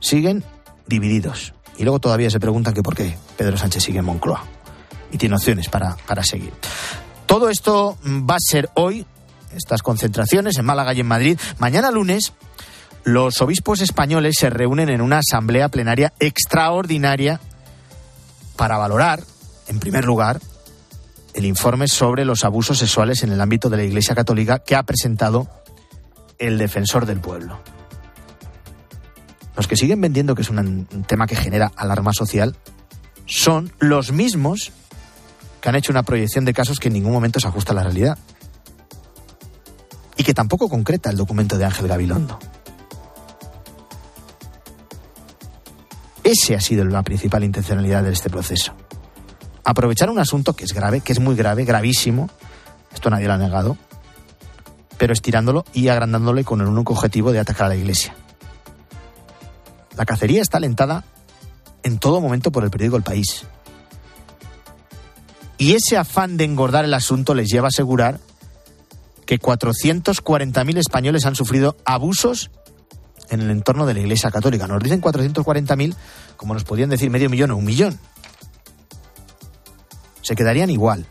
siguen 0.00 0.44
divididos. 0.86 1.54
Y 1.76 1.82
luego 1.82 1.98
todavía 1.98 2.30
se 2.30 2.38
preguntan 2.38 2.74
que 2.74 2.82
por 2.82 2.94
qué 2.94 3.16
Pedro 3.36 3.56
Sánchez 3.56 3.82
sigue 3.82 3.98
en 3.98 4.04
Moncloa. 4.04 4.44
Y 5.10 5.18
tiene 5.18 5.34
opciones 5.34 5.68
para, 5.68 5.96
para 6.06 6.22
seguir. 6.22 6.52
Todo 7.26 7.48
esto 7.48 7.98
va 8.04 8.36
a 8.36 8.40
ser 8.40 8.70
hoy, 8.74 9.06
estas 9.54 9.82
concentraciones 9.82 10.56
en 10.58 10.64
Málaga 10.64 10.92
y 10.92 11.00
en 11.00 11.06
Madrid. 11.06 11.38
Mañana 11.58 11.90
lunes, 11.90 12.32
los 13.04 13.42
obispos 13.42 13.82
españoles 13.82 14.36
se 14.38 14.48
reúnen 14.48 14.88
en 14.88 15.02
una 15.02 15.18
asamblea 15.18 15.68
plenaria 15.68 16.14
extraordinaria 16.20 17.38
para 18.56 18.78
valorar, 18.78 19.22
en 19.68 19.78
primer 19.78 20.04
lugar, 20.06 20.40
el 21.34 21.44
informe 21.44 21.86
sobre 21.86 22.24
los 22.24 22.44
abusos 22.44 22.78
sexuales 22.78 23.22
en 23.22 23.32
el 23.32 23.40
ámbito 23.40 23.68
de 23.68 23.76
la 23.76 23.84
Iglesia 23.84 24.14
Católica 24.14 24.60
que 24.60 24.74
ha 24.74 24.82
presentado 24.84 25.48
el 26.38 26.56
defensor 26.56 27.04
del 27.04 27.20
pueblo. 27.20 27.60
Los 29.56 29.68
que 29.68 29.76
siguen 29.76 30.00
vendiendo 30.00 30.34
que 30.34 30.42
es 30.42 30.50
un 30.50 30.86
tema 31.06 31.26
que 31.26 31.36
genera 31.36 31.72
alarma 31.76 32.12
social 32.12 32.56
son 33.26 33.70
los 33.78 34.12
mismos 34.12 34.72
que 35.60 35.68
han 35.68 35.76
hecho 35.76 35.92
una 35.92 36.02
proyección 36.02 36.44
de 36.44 36.54
casos 36.54 36.80
que 36.80 36.88
en 36.88 36.94
ningún 36.94 37.12
momento 37.12 37.38
se 37.38 37.48
ajusta 37.48 37.72
a 37.72 37.76
la 37.76 37.82
realidad. 37.82 38.18
Y 40.16 40.24
que 40.24 40.34
tampoco 40.34 40.68
concreta 40.68 41.10
el 41.10 41.16
documento 41.16 41.58
de 41.58 41.64
Ángel 41.64 41.88
Gabilondo. 41.88 42.38
Ese 46.24 46.54
ha 46.54 46.60
sido 46.60 46.84
la 46.86 47.02
principal 47.02 47.44
intencionalidad 47.44 48.02
de 48.02 48.12
este 48.12 48.30
proceso. 48.30 48.72
Aprovechar 49.62 50.08
un 50.08 50.18
asunto 50.18 50.54
que 50.54 50.64
es 50.64 50.72
grave, 50.72 51.02
que 51.02 51.12
es 51.12 51.20
muy 51.20 51.36
grave, 51.36 51.64
gravísimo, 51.64 52.30
esto 52.92 53.10
nadie 53.10 53.26
lo 53.26 53.34
ha 53.34 53.38
negado, 53.38 53.76
pero 54.96 55.12
estirándolo 55.12 55.64
y 55.74 55.88
agrandándole 55.88 56.44
con 56.44 56.62
el 56.62 56.66
único 56.66 56.94
objetivo 56.94 57.30
de 57.30 57.40
atacar 57.40 57.66
a 57.66 57.68
la 57.70 57.76
Iglesia. 57.76 58.14
La 59.96 60.06
cacería 60.06 60.40
está 60.40 60.56
alentada 60.56 61.04
en 61.82 61.98
todo 61.98 62.20
momento 62.20 62.50
por 62.50 62.64
el 62.64 62.70
periódico 62.70 62.96
El 62.96 63.02
País. 63.02 63.44
Y 65.58 65.74
ese 65.74 65.96
afán 65.96 66.36
de 66.36 66.44
engordar 66.44 66.84
el 66.84 66.94
asunto 66.94 67.34
les 67.34 67.48
lleva 67.48 67.66
a 67.66 67.68
asegurar 67.68 68.18
que 69.26 69.38
440.000 69.38 70.78
españoles 70.78 71.26
han 71.26 71.36
sufrido 71.36 71.76
abusos 71.84 72.50
en 73.30 73.40
el 73.40 73.50
entorno 73.50 73.86
de 73.86 73.94
la 73.94 74.00
Iglesia 74.00 74.30
Católica. 74.30 74.66
Nos 74.66 74.82
dicen 74.82 75.00
440.000 75.00 75.94
como 76.36 76.54
nos 76.54 76.64
podían 76.64 76.90
decir 76.90 77.10
medio 77.10 77.30
millón 77.30 77.50
o 77.50 77.56
un 77.56 77.64
millón. 77.64 77.98
se 80.22 80.34
quedarían 80.34 80.70
igual. 80.70 81.06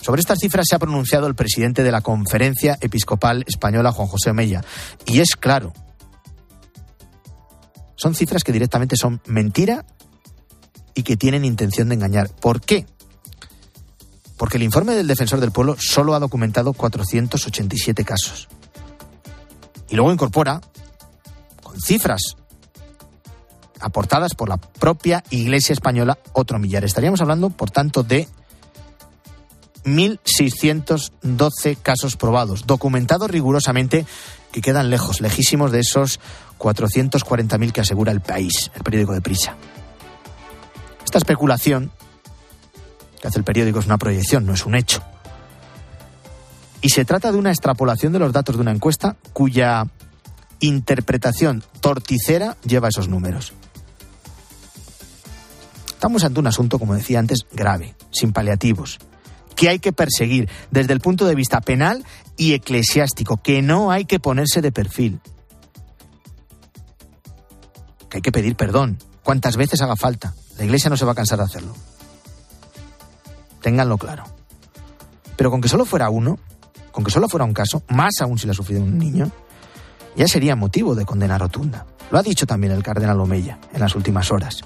Sobre 0.00 0.20
estas 0.20 0.38
cifras 0.40 0.66
se 0.68 0.74
ha 0.74 0.78
pronunciado 0.78 1.26
el 1.26 1.34
presidente 1.34 1.82
de 1.82 1.92
la 1.92 2.00
Conferencia 2.00 2.78
Episcopal 2.80 3.44
Española, 3.46 3.92
Juan 3.92 4.08
José 4.08 4.32
Mella. 4.32 4.62
Y 5.06 5.20
es 5.20 5.36
claro, 5.36 5.72
son 7.98 8.14
cifras 8.14 8.44
que 8.44 8.52
directamente 8.52 8.96
son 8.96 9.20
mentira 9.26 9.84
y 10.94 11.02
que 11.02 11.16
tienen 11.16 11.44
intención 11.44 11.88
de 11.88 11.96
engañar. 11.96 12.30
¿Por 12.30 12.60
qué? 12.60 12.86
Porque 14.36 14.56
el 14.56 14.62
informe 14.62 14.94
del 14.94 15.08
defensor 15.08 15.40
del 15.40 15.50
pueblo 15.50 15.76
solo 15.78 16.14
ha 16.14 16.20
documentado 16.20 16.72
487 16.72 18.04
casos. 18.04 18.48
Y 19.88 19.96
luego 19.96 20.12
incorpora, 20.12 20.60
con 21.62 21.80
cifras 21.80 22.36
aportadas 23.80 24.34
por 24.34 24.48
la 24.48 24.56
propia 24.56 25.22
Iglesia 25.30 25.72
Española, 25.72 26.18
otro 26.32 26.58
millar. 26.58 26.84
Estaríamos 26.84 27.20
hablando, 27.20 27.50
por 27.50 27.70
tanto, 27.70 28.02
de 28.02 28.28
1.612 29.84 31.78
casos 31.80 32.16
probados, 32.16 32.66
documentados 32.66 33.30
rigurosamente, 33.30 34.06
que 34.52 34.60
quedan 34.60 34.90
lejos, 34.90 35.20
lejísimos 35.20 35.72
de 35.72 35.80
esos 35.80 36.20
440.000 36.58 37.72
que 37.72 37.80
asegura 37.80 38.12
el 38.12 38.20
país, 38.20 38.70
el 38.74 38.82
periódico 38.82 39.12
de 39.12 39.20
Prisa. 39.20 39.56
Esta 41.04 41.18
especulación 41.18 41.90
que 43.20 43.28
hace 43.28 43.38
el 43.38 43.44
periódico 43.44 43.78
es 43.78 43.86
una 43.86 43.98
proyección, 43.98 44.46
no 44.46 44.54
es 44.54 44.64
un 44.66 44.74
hecho. 44.74 45.02
Y 46.80 46.90
se 46.90 47.04
trata 47.04 47.32
de 47.32 47.38
una 47.38 47.50
extrapolación 47.50 48.12
de 48.12 48.18
los 48.18 48.32
datos 48.32 48.56
de 48.56 48.62
una 48.62 48.72
encuesta 48.72 49.16
cuya 49.32 49.86
interpretación 50.60 51.62
torticera 51.80 52.56
lleva 52.64 52.88
esos 52.88 53.08
números. 53.08 53.52
Estamos 55.88 56.22
ante 56.22 56.38
un 56.38 56.46
asunto, 56.46 56.78
como 56.78 56.94
decía 56.94 57.18
antes, 57.18 57.46
grave, 57.52 57.96
sin 58.12 58.32
paliativos, 58.32 58.98
que 59.56 59.68
hay 59.68 59.80
que 59.80 59.92
perseguir 59.92 60.48
desde 60.70 60.92
el 60.92 61.00
punto 61.00 61.26
de 61.26 61.34
vista 61.34 61.60
penal 61.60 62.04
y 62.36 62.54
eclesiástico, 62.54 63.38
que 63.38 63.62
no 63.62 63.90
hay 63.90 64.04
que 64.04 64.20
ponerse 64.20 64.62
de 64.62 64.70
perfil, 64.70 65.20
que 68.08 68.18
hay 68.18 68.22
que 68.22 68.30
pedir 68.30 68.54
perdón, 68.54 68.98
cuantas 69.24 69.56
veces 69.56 69.82
haga 69.82 69.96
falta. 69.96 70.34
La 70.56 70.64
Iglesia 70.64 70.88
no 70.88 70.96
se 70.96 71.04
va 71.04 71.12
a 71.12 71.16
cansar 71.16 71.38
de 71.38 71.44
hacerlo. 71.44 71.74
Ténganlo 73.60 73.98
claro. 73.98 74.24
Pero 75.36 75.50
con 75.50 75.60
que 75.60 75.68
solo 75.68 75.84
fuera 75.84 76.10
uno, 76.10 76.38
con 76.98 77.04
que 77.04 77.12
solo 77.12 77.28
fuera 77.28 77.44
un 77.44 77.54
caso, 77.54 77.84
más 77.90 78.14
aún 78.22 78.40
si 78.40 78.46
lo 78.48 78.50
ha 78.50 78.56
sufrido 78.56 78.82
un 78.82 78.98
niño, 78.98 79.30
ya 80.16 80.26
sería 80.26 80.56
motivo 80.56 80.96
de 80.96 81.06
condena 81.06 81.38
rotunda. 81.38 81.86
Lo 82.10 82.18
ha 82.18 82.24
dicho 82.24 82.44
también 82.44 82.72
el 82.72 82.82
cardenal 82.82 83.20
Omeya 83.20 83.56
en 83.72 83.78
las 83.78 83.94
últimas 83.94 84.32
horas. 84.32 84.64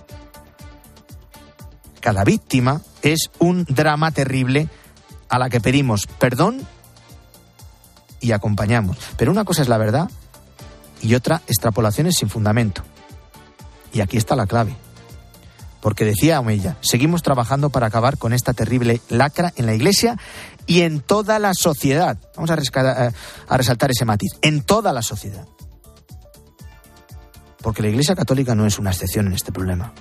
Cada 2.01 2.25
víctima 2.25 2.81
es 3.03 3.31
un 3.39 3.67
drama 3.69 4.13
terrible 4.13 4.71
a 5.29 5.39
la 5.39 5.51
que 5.51 5.61
pedimos 5.61 6.07
perdón 6.07 6.67
y 8.19 8.33
acompañamos. 8.33 8.97
Pero 9.19 9.31
una 9.31 9.45
cosa 9.45 9.61
es 9.61 9.69
la 9.69 9.77
verdad 9.77 10.09
y 11.03 11.15
otra 11.15 11.43
extrapolaciones 11.49 12.17
sin 12.17 12.31
fundamento. 12.31 12.83
Y 13.93 14.01
aquí 14.01 14.17
está 14.17 14.37
la 14.37 14.47
clave. 14.47 14.75
Porque 15.83 16.05
decía 16.05 16.39
Omeya, 16.41 16.77
seguimos 16.81 17.23
trabajando 17.23 17.69
para 17.69 17.89
acabar 17.89 18.17
con 18.17 18.33
esta 18.33 18.55
terrible 18.55 19.03
lacra 19.11 19.53
en 19.57 19.67
la 19.67 19.75
Iglesia 19.75 20.17
y 20.67 20.83
en 20.83 21.01
toda 21.01 21.39
la 21.39 21.55
sociedad. 21.55 22.19
Vamos 22.37 22.51
a, 22.51 22.55
eh, 22.55 23.13
a 23.49 23.57
resaltar 23.57 23.91
ese 23.91 24.05
matiz. 24.05 24.33
En 24.43 24.63
toda 24.63 24.93
la 24.93 25.03
sociedad. 25.03 25.47
Porque 27.63 27.83
la 27.83 27.89
Iglesia 27.89 28.15
Católica 28.15 28.55
no 28.55 28.67
es 28.67 28.79
una 28.79 28.91
excepción 28.91 29.27
en 29.27 29.35
este 29.35 29.53
problema. 29.53 29.93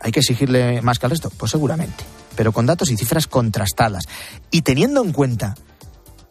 ¿Hay 0.00 0.12
que 0.12 0.20
exigirle 0.20 0.82
más 0.82 0.98
que 0.98 1.06
al 1.06 1.10
resto? 1.10 1.30
Pues 1.30 1.50
seguramente. 1.50 2.04
Pero 2.36 2.52
con 2.52 2.66
datos 2.66 2.90
y 2.90 2.96
cifras 2.96 3.26
contrastadas. 3.26 4.04
Y 4.50 4.62
teniendo 4.62 5.02
en 5.02 5.12
cuenta 5.12 5.54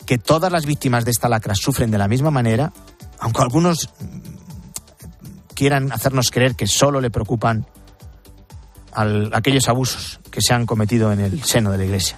que 0.05 0.17
todas 0.17 0.51
las 0.51 0.65
víctimas 0.65 1.05
de 1.05 1.11
esta 1.11 1.29
lacra 1.29 1.55
sufren 1.55 1.89
de 1.89 1.97
la 1.97 2.07
misma 2.07 2.29
manera, 2.29 2.71
aunque 3.19 3.41
algunos 3.41 3.89
quieran 5.55 5.91
hacernos 5.91 6.29
creer 6.29 6.55
que 6.55 6.67
solo 6.67 7.01
le 7.01 7.09
preocupan 7.09 7.65
aquellos 8.95 9.67
abusos 9.69 10.19
que 10.31 10.41
se 10.41 10.53
han 10.53 10.65
cometido 10.65 11.11
en 11.11 11.19
el 11.19 11.43
seno 11.43 11.71
de 11.71 11.77
la 11.77 11.85
Iglesia. 11.85 12.17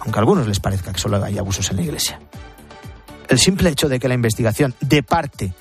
Aunque 0.00 0.18
a 0.18 0.20
algunos 0.20 0.46
les 0.46 0.60
parezca 0.60 0.92
que 0.92 0.98
solo 0.98 1.22
hay 1.22 1.38
abusos 1.38 1.70
en 1.70 1.76
la 1.76 1.82
Iglesia. 1.82 2.20
El 3.28 3.38
simple 3.38 3.70
hecho 3.70 3.88
de 3.88 3.98
que 3.98 4.08
la 4.08 4.14
investigación 4.14 4.74
de 4.80 5.02
parte 5.02 5.52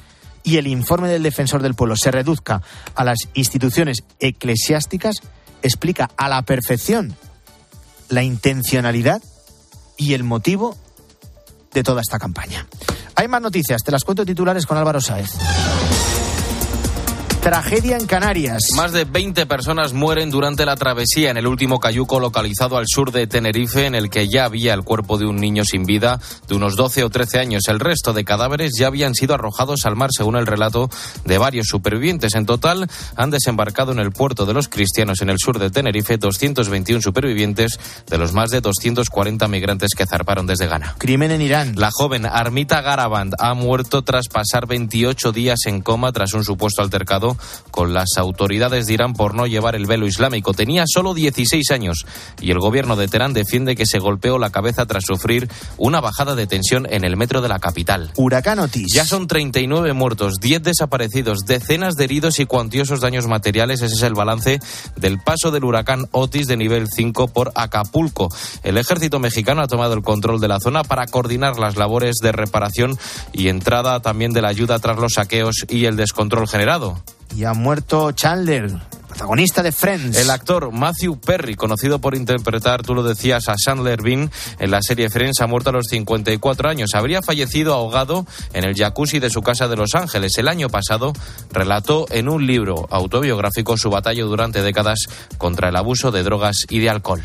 y 0.43 0.57
el 0.57 0.67
informe 0.67 1.09
del 1.09 1.23
defensor 1.23 1.61
del 1.61 1.73
pueblo 1.73 1.95
se 1.95 2.11
reduzca 2.11 2.61
a 2.93 3.03
las 3.03 3.19
instituciones 3.33 4.03
eclesiásticas 4.19 5.21
explica 5.63 6.11
a 6.15 6.29
la 6.29 6.43
perfección 6.43 7.15
la 8.09 8.21
intencionalidad 8.21 9.21
y 9.97 10.13
el 10.13 10.23
motivo 10.23 10.77
de 11.73 11.83
toda 11.83 12.01
esta 12.01 12.19
campaña. 12.19 12.67
Hay 13.15 13.27
más 13.27 13.41
noticias, 13.41 13.81
te 13.83 13.91
las 13.91 14.03
cuento 14.03 14.25
titulares 14.25 14.65
con 14.65 14.77
Álvaro 14.77 15.01
Sáez. 15.01 15.31
Tragedia 17.45 17.97
en 17.97 18.07
Canarias. 18.07 18.57
Más 18.75 18.91
de 18.91 19.05
20 19.05 19.45
personas 19.45 19.93
mueren 19.93 20.31
durante 20.31 20.65
la 20.65 20.75
travesía 20.75 21.29
en 21.29 21.37
el 21.37 21.45
último 21.45 21.79
cayuco 21.79 22.19
localizado 22.19 22.75
al 22.75 22.87
sur 22.87 23.11
de 23.11 23.27
Tenerife, 23.27 23.85
en 23.85 23.93
el 23.93 24.09
que 24.09 24.27
ya 24.27 24.45
había 24.45 24.73
el 24.73 24.81
cuerpo 24.81 25.19
de 25.19 25.27
un 25.27 25.35
niño 25.35 25.63
sin 25.63 25.85
vida 25.85 26.19
de 26.47 26.55
unos 26.55 26.75
12 26.75 27.03
o 27.03 27.11
13 27.11 27.37
años. 27.37 27.67
El 27.67 27.79
resto 27.79 28.13
de 28.13 28.25
cadáveres 28.25 28.71
ya 28.79 28.87
habían 28.87 29.13
sido 29.13 29.35
arrojados 29.35 29.85
al 29.85 29.95
mar, 29.95 30.09
según 30.11 30.37
el 30.37 30.47
relato 30.47 30.89
de 31.23 31.37
varios 31.37 31.67
supervivientes. 31.67 32.33
En 32.33 32.47
total, 32.47 32.89
han 33.15 33.29
desembarcado 33.29 33.91
en 33.91 33.99
el 33.99 34.11
puerto 34.11 34.47
de 34.47 34.55
los 34.55 34.67
cristianos 34.67 35.21
en 35.21 35.29
el 35.29 35.37
sur 35.37 35.59
de 35.59 35.69
Tenerife 35.69 36.17
221 36.17 36.99
supervivientes 36.99 37.79
de 38.07 38.17
los 38.17 38.33
más 38.33 38.49
de 38.49 38.61
240 38.61 39.47
migrantes 39.49 39.91
que 39.95 40.07
zarparon 40.07 40.47
desde 40.47 40.65
Ghana. 40.65 40.95
Crimen 40.97 41.29
en 41.29 41.43
Irán. 41.43 41.75
La 41.75 41.91
joven 41.91 42.25
Armita 42.25 42.81
Garaband 42.81 43.35
ha 43.37 43.53
muerto 43.53 44.01
tras 44.01 44.29
pasar 44.29 44.65
28 44.65 45.31
días 45.31 45.59
en 45.67 45.81
coma 45.81 46.11
tras 46.11 46.33
un 46.33 46.43
supuesto 46.43 46.81
altercado 46.81 47.34
con 47.71 47.93
las 47.93 48.17
autoridades 48.17 48.87
de 48.87 48.93
Irán 48.93 49.13
por 49.13 49.35
no 49.35 49.47
llevar 49.47 49.75
el 49.75 49.85
velo 49.85 50.07
islámico. 50.07 50.53
Tenía 50.53 50.85
solo 50.87 51.13
16 51.13 51.71
años 51.71 52.05
y 52.41 52.51
el 52.51 52.59
gobierno 52.59 52.95
de 52.95 53.07
Teherán 53.07 53.33
defiende 53.33 53.75
que 53.75 53.85
se 53.85 53.99
golpeó 53.99 54.37
la 54.37 54.49
cabeza 54.49 54.85
tras 54.85 55.03
sufrir 55.05 55.49
una 55.77 56.01
bajada 56.01 56.35
de 56.35 56.47
tensión 56.47 56.87
en 56.89 57.03
el 57.03 57.17
metro 57.17 57.41
de 57.41 57.49
la 57.49 57.59
capital. 57.59 58.11
Huracán 58.15 58.59
Otis. 58.59 58.93
Ya 58.93 59.05
son 59.05 59.27
39 59.27 59.93
muertos, 59.93 60.35
10 60.39 60.63
desaparecidos, 60.63 61.39
decenas 61.45 61.95
de 61.95 62.05
heridos 62.05 62.39
y 62.39 62.45
cuantiosos 62.45 63.01
daños 63.01 63.27
materiales. 63.27 63.81
Ese 63.81 63.95
es 63.95 64.03
el 64.03 64.13
balance 64.13 64.59
del 64.95 65.19
paso 65.19 65.51
del 65.51 65.65
huracán 65.65 66.05
Otis 66.11 66.47
de 66.47 66.57
nivel 66.57 66.87
5 66.87 67.27
por 67.27 67.51
Acapulco. 67.55 68.29
El 68.63 68.77
ejército 68.77 69.19
mexicano 69.19 69.61
ha 69.61 69.67
tomado 69.67 69.93
el 69.93 70.01
control 70.01 70.39
de 70.39 70.47
la 70.47 70.59
zona 70.59 70.83
para 70.83 71.07
coordinar 71.07 71.59
las 71.59 71.75
labores 71.75 72.15
de 72.21 72.31
reparación 72.31 72.97
y 73.33 73.49
entrada 73.49 74.01
también 74.01 74.31
de 74.31 74.41
la 74.41 74.49
ayuda 74.49 74.79
tras 74.79 74.97
los 74.97 75.13
saqueos 75.13 75.65
y 75.69 75.85
el 75.85 75.95
descontrol 75.95 76.47
generado 76.47 77.01
y 77.35 77.43
ha 77.43 77.53
muerto 77.53 78.11
Chandler, 78.11 78.71
protagonista 79.07 79.63
de 79.63 79.71
Friends. 79.71 80.17
El 80.17 80.29
actor 80.29 80.71
Matthew 80.71 81.19
Perry, 81.19 81.55
conocido 81.55 81.99
por 81.99 82.15
interpretar, 82.15 82.83
tú 82.83 82.93
lo 82.93 83.03
decías, 83.03 83.47
a 83.47 83.55
Chandler 83.55 84.01
Bean 84.01 84.29
en 84.59 84.71
la 84.71 84.81
serie 84.81 85.09
Friends, 85.09 85.41
ha 85.41 85.47
muerto 85.47 85.69
a 85.69 85.73
los 85.73 85.87
54 85.89 86.69
años. 86.69 86.91
Habría 86.93 87.21
fallecido 87.21 87.73
ahogado 87.73 88.25
en 88.53 88.65
el 88.65 88.75
jacuzzi 88.75 89.19
de 89.19 89.29
su 89.29 89.41
casa 89.41 89.67
de 89.67 89.77
Los 89.77 89.95
Ángeles. 89.95 90.37
El 90.37 90.47
año 90.47 90.69
pasado 90.69 91.13
relató 91.51 92.05
en 92.09 92.29
un 92.29 92.45
libro 92.45 92.87
autobiográfico 92.91 93.77
su 93.77 93.89
batalla 93.89 94.23
durante 94.23 94.61
décadas 94.61 94.99
contra 95.37 95.69
el 95.69 95.75
abuso 95.75 96.11
de 96.11 96.23
drogas 96.23 96.57
y 96.69 96.79
de 96.79 96.89
alcohol. 96.89 97.23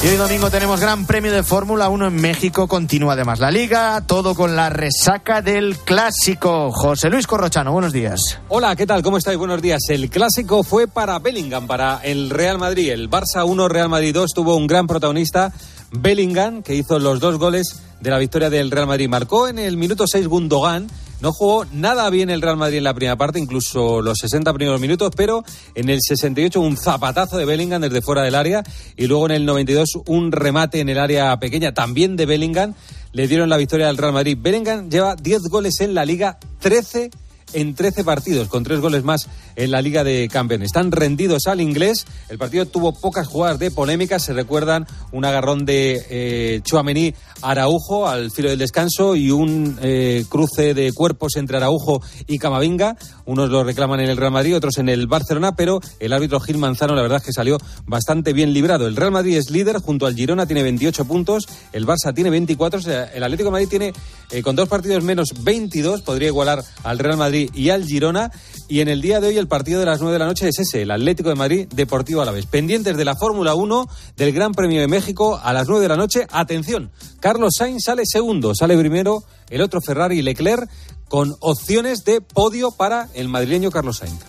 Y 0.00 0.06
hoy 0.06 0.16
domingo 0.16 0.48
tenemos 0.48 0.78
Gran 0.78 1.06
Premio 1.06 1.32
de 1.32 1.42
Fórmula 1.42 1.88
1 1.88 2.06
en 2.06 2.14
México. 2.14 2.68
Continúa 2.68 3.14
además 3.14 3.40
la 3.40 3.50
liga, 3.50 4.00
todo 4.06 4.36
con 4.36 4.54
la 4.54 4.70
resaca 4.70 5.42
del 5.42 5.76
clásico. 5.76 6.70
José 6.70 7.10
Luis 7.10 7.26
Corrochano, 7.26 7.72
buenos 7.72 7.92
días. 7.92 8.38
Hola, 8.46 8.76
¿qué 8.76 8.86
tal? 8.86 9.02
¿Cómo 9.02 9.18
estáis? 9.18 9.36
Buenos 9.36 9.60
días. 9.60 9.80
El 9.88 10.08
clásico 10.08 10.62
fue 10.62 10.86
para 10.86 11.18
Bellingham, 11.18 11.66
para 11.66 11.98
el 12.04 12.30
Real 12.30 12.58
Madrid. 12.58 12.92
El 12.92 13.10
Barça 13.10 13.44
1, 13.44 13.68
Real 13.68 13.88
Madrid 13.88 14.14
2 14.14 14.30
tuvo 14.32 14.54
un 14.54 14.68
gran 14.68 14.86
protagonista, 14.86 15.52
Bellingham, 15.90 16.62
que 16.62 16.76
hizo 16.76 17.00
los 17.00 17.18
dos 17.18 17.36
goles 17.36 17.82
de 18.00 18.10
la 18.10 18.18
victoria 18.18 18.50
del 18.50 18.70
Real 18.70 18.86
Madrid. 18.86 19.08
Marcó 19.08 19.48
en 19.48 19.58
el 19.58 19.76
minuto 19.76 20.06
6 20.06 20.28
Gundogan 20.28 20.86
no 21.20 21.32
jugó 21.32 21.64
nada 21.72 22.08
bien 22.10 22.30
el 22.30 22.42
Real 22.42 22.56
Madrid 22.56 22.78
en 22.78 22.84
la 22.84 22.94
primera 22.94 23.16
parte, 23.16 23.38
incluso 23.38 24.00
los 24.00 24.18
60 24.18 24.52
primeros 24.54 24.80
minutos, 24.80 25.10
pero 25.16 25.44
en 25.74 25.88
el 25.88 25.98
68 26.00 26.60
un 26.60 26.76
zapatazo 26.76 27.38
de 27.38 27.44
Bellingham 27.44 27.82
desde 27.82 28.02
fuera 28.02 28.22
del 28.22 28.34
área 28.34 28.62
y 28.96 29.06
luego 29.06 29.26
en 29.26 29.32
el 29.32 29.44
92 29.44 29.98
un 30.06 30.30
remate 30.32 30.80
en 30.80 30.88
el 30.88 30.98
área 30.98 31.38
pequeña 31.38 31.74
también 31.74 32.16
de 32.16 32.26
Bellingham. 32.26 32.74
Le 33.12 33.26
dieron 33.26 33.48
la 33.48 33.56
victoria 33.56 33.88
al 33.88 33.96
Real 33.96 34.12
Madrid. 34.12 34.38
Bellingham 34.40 34.90
lleva 34.90 35.16
10 35.16 35.42
goles 35.50 35.80
en 35.80 35.94
la 35.94 36.04
liga, 36.04 36.38
13 36.60 37.10
en 37.54 37.74
13 37.74 38.04
partidos, 38.04 38.48
con 38.48 38.62
tres 38.64 38.80
goles 38.80 39.04
más 39.04 39.28
en 39.58 39.72
la 39.72 39.82
Liga 39.82 40.04
de 40.04 40.28
Campeones. 40.28 40.66
Están 40.66 40.92
rendidos 40.92 41.46
al 41.46 41.60
inglés. 41.60 42.06
El 42.28 42.38
partido 42.38 42.64
tuvo 42.64 42.92
pocas 42.92 43.26
jugadas 43.26 43.58
de 43.58 43.72
polémica. 43.72 44.20
Se 44.20 44.32
recuerdan 44.32 44.86
un 45.10 45.24
agarrón 45.24 45.66
de 45.66 46.06
eh, 46.08 46.60
Chuamení 46.62 47.12
Araujo 47.42 48.08
al 48.08 48.30
filo 48.30 48.50
del 48.50 48.58
descanso 48.58 49.16
y 49.16 49.30
un 49.30 49.76
eh, 49.82 50.24
cruce 50.28 50.74
de 50.74 50.92
cuerpos 50.92 51.36
entre 51.36 51.56
Araujo 51.56 52.00
y 52.28 52.38
Camavinga. 52.38 52.96
Unos 53.24 53.50
lo 53.50 53.64
reclaman 53.64 54.00
en 54.00 54.10
el 54.10 54.16
Real 54.16 54.32
Madrid, 54.32 54.56
otros 54.56 54.78
en 54.78 54.88
el 54.88 55.08
Barcelona, 55.08 55.56
pero 55.56 55.80
el 55.98 56.12
árbitro 56.12 56.38
Gil 56.38 56.58
Manzano 56.58 56.94
la 56.94 57.02
verdad 57.02 57.18
es 57.18 57.24
que 57.24 57.32
salió 57.32 57.58
bastante 57.84 58.32
bien 58.32 58.52
librado. 58.52 58.86
El 58.86 58.96
Real 58.96 59.10
Madrid 59.10 59.36
es 59.36 59.50
líder 59.50 59.78
junto 59.78 60.06
al 60.06 60.14
Girona, 60.14 60.46
tiene 60.46 60.62
28 60.62 61.04
puntos, 61.04 61.48
el 61.72 61.84
Barça 61.84 62.14
tiene 62.14 62.30
24, 62.30 62.78
o 62.78 62.82
sea, 62.82 63.04
el 63.06 63.24
Atlético 63.24 63.48
de 63.48 63.52
Madrid 63.52 63.68
tiene 63.68 63.92
eh, 64.30 64.42
con 64.42 64.54
dos 64.54 64.68
partidos 64.68 65.02
menos 65.02 65.42
22, 65.42 66.02
podría 66.02 66.28
igualar 66.28 66.62
al 66.84 66.98
Real 66.98 67.16
Madrid 67.16 67.50
y 67.54 67.70
al 67.70 67.84
Girona. 67.84 68.30
Y 68.70 68.80
en 68.80 68.88
el 68.88 69.00
día 69.00 69.18
de 69.18 69.28
hoy 69.28 69.38
el 69.38 69.47
partido 69.48 69.80
de 69.80 69.86
las 69.86 70.00
9 70.00 70.12
de 70.12 70.18
la 70.18 70.26
noche 70.26 70.48
es 70.48 70.58
ese, 70.58 70.82
el 70.82 70.90
Atlético 70.90 71.28
de 71.28 71.34
Madrid 71.34 71.66
Deportivo 71.74 72.22
a 72.22 72.24
la 72.24 72.32
vez. 72.32 72.46
Pendientes 72.46 72.96
de 72.96 73.04
la 73.04 73.16
Fórmula 73.16 73.54
1 73.54 73.88
del 74.16 74.32
Gran 74.32 74.52
Premio 74.52 74.80
de 74.80 74.88
México 74.88 75.40
a 75.42 75.52
las 75.52 75.68
9 75.68 75.82
de 75.82 75.88
la 75.88 75.96
noche. 75.96 76.26
Atención, 76.30 76.90
Carlos 77.20 77.54
Sainz 77.56 77.84
sale 77.84 78.02
segundo, 78.06 78.54
sale 78.54 78.76
primero 78.78 79.24
el 79.50 79.62
otro 79.62 79.80
Ferrari 79.80 80.22
Leclerc 80.22 80.68
con 81.08 81.34
opciones 81.40 82.04
de 82.04 82.20
podio 82.20 82.70
para 82.70 83.08
el 83.14 83.28
madrileño 83.28 83.70
Carlos 83.70 83.98
Sainz. 83.98 84.20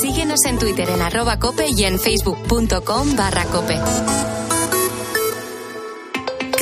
Síguenos 0.00 0.44
en 0.46 0.58
Twitter 0.58 0.88
en 0.90 1.02
arroba 1.02 1.38
cope 1.38 1.66
y 1.68 1.84
en 1.84 1.98
facebook.com 1.98 3.16
barra 3.16 3.44
cope. 3.46 3.78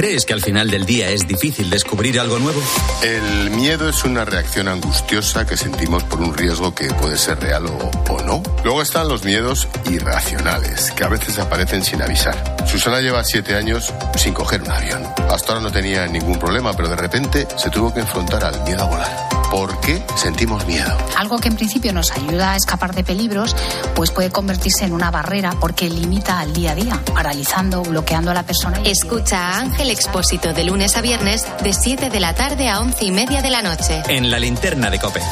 ¿Crees 0.06 0.24
que 0.24 0.34
al 0.34 0.40
final 0.40 0.70
del 0.70 0.86
día 0.86 1.10
es 1.10 1.26
difícil 1.26 1.68
descubrir 1.68 2.20
algo 2.20 2.38
nuevo? 2.38 2.62
El 3.02 3.50
miedo 3.50 3.88
es 3.88 4.04
una 4.04 4.24
reacción 4.24 4.68
angustiosa 4.68 5.44
que 5.44 5.56
sentimos 5.56 6.04
por 6.04 6.20
un 6.20 6.32
riesgo 6.32 6.72
que 6.72 6.86
puede 6.94 7.18
ser 7.18 7.40
real 7.40 7.66
o, 7.66 7.90
o, 8.08 8.22
no. 8.22 8.40
Luego 8.62 8.82
están 8.82 9.08
los 9.08 9.24
miedos 9.24 9.66
irracionales, 9.90 10.92
que 10.92 11.02
a 11.02 11.08
veces 11.08 11.40
aparecen 11.40 11.82
sin 11.82 12.02
avisar. 12.02 12.56
Susana 12.68 13.00
lleva 13.00 13.24
siete 13.24 13.56
años 13.56 13.92
sin 14.16 14.32
coger 14.32 14.62
un 14.62 14.70
avión. 14.70 15.02
Hasta 15.28 15.54
ahora 15.54 15.64
no 15.64 15.72
tenía 15.72 16.06
ningún 16.06 16.38
problema, 16.38 16.72
pero 16.72 16.88
de 16.88 16.94
repente 16.94 17.48
se 17.56 17.68
tuvo 17.70 17.92
que 17.92 17.98
enfrentar 17.98 18.44
al 18.44 18.62
miedo 18.62 18.84
a 18.84 18.86
volar. 18.86 19.25
¿Por 19.50 19.80
qué 19.80 20.02
sentimos 20.16 20.66
miedo? 20.66 20.96
Algo 21.16 21.38
que 21.38 21.48
en 21.48 21.56
principio 21.56 21.92
nos 21.92 22.10
ayuda 22.12 22.52
a 22.52 22.56
escapar 22.56 22.94
de 22.94 23.04
peligros, 23.04 23.54
pues 23.94 24.10
puede 24.10 24.30
convertirse 24.30 24.84
en 24.84 24.92
una 24.92 25.10
barrera 25.10 25.54
porque 25.60 25.88
limita 25.88 26.40
al 26.40 26.52
día 26.52 26.72
a 26.72 26.74
día, 26.74 27.02
paralizando, 27.14 27.82
bloqueando 27.82 28.30
a 28.30 28.34
la 28.34 28.44
persona. 28.44 28.80
Escucha 28.84 29.38
a 29.38 29.60
Ángel 29.60 29.90
Expósito 29.90 30.52
de 30.52 30.64
lunes 30.64 30.96
a 30.96 31.00
viernes 31.00 31.46
de 31.62 31.72
7 31.72 32.10
de 32.10 32.20
la 32.20 32.34
tarde 32.34 32.68
a 32.68 32.80
11 32.80 33.04
y 33.04 33.10
media 33.12 33.42
de 33.42 33.50
la 33.50 33.62
noche. 33.62 34.02
En 34.08 34.30
la 34.30 34.38
linterna 34.38 34.90
de 34.90 34.98
Cope. 34.98 35.22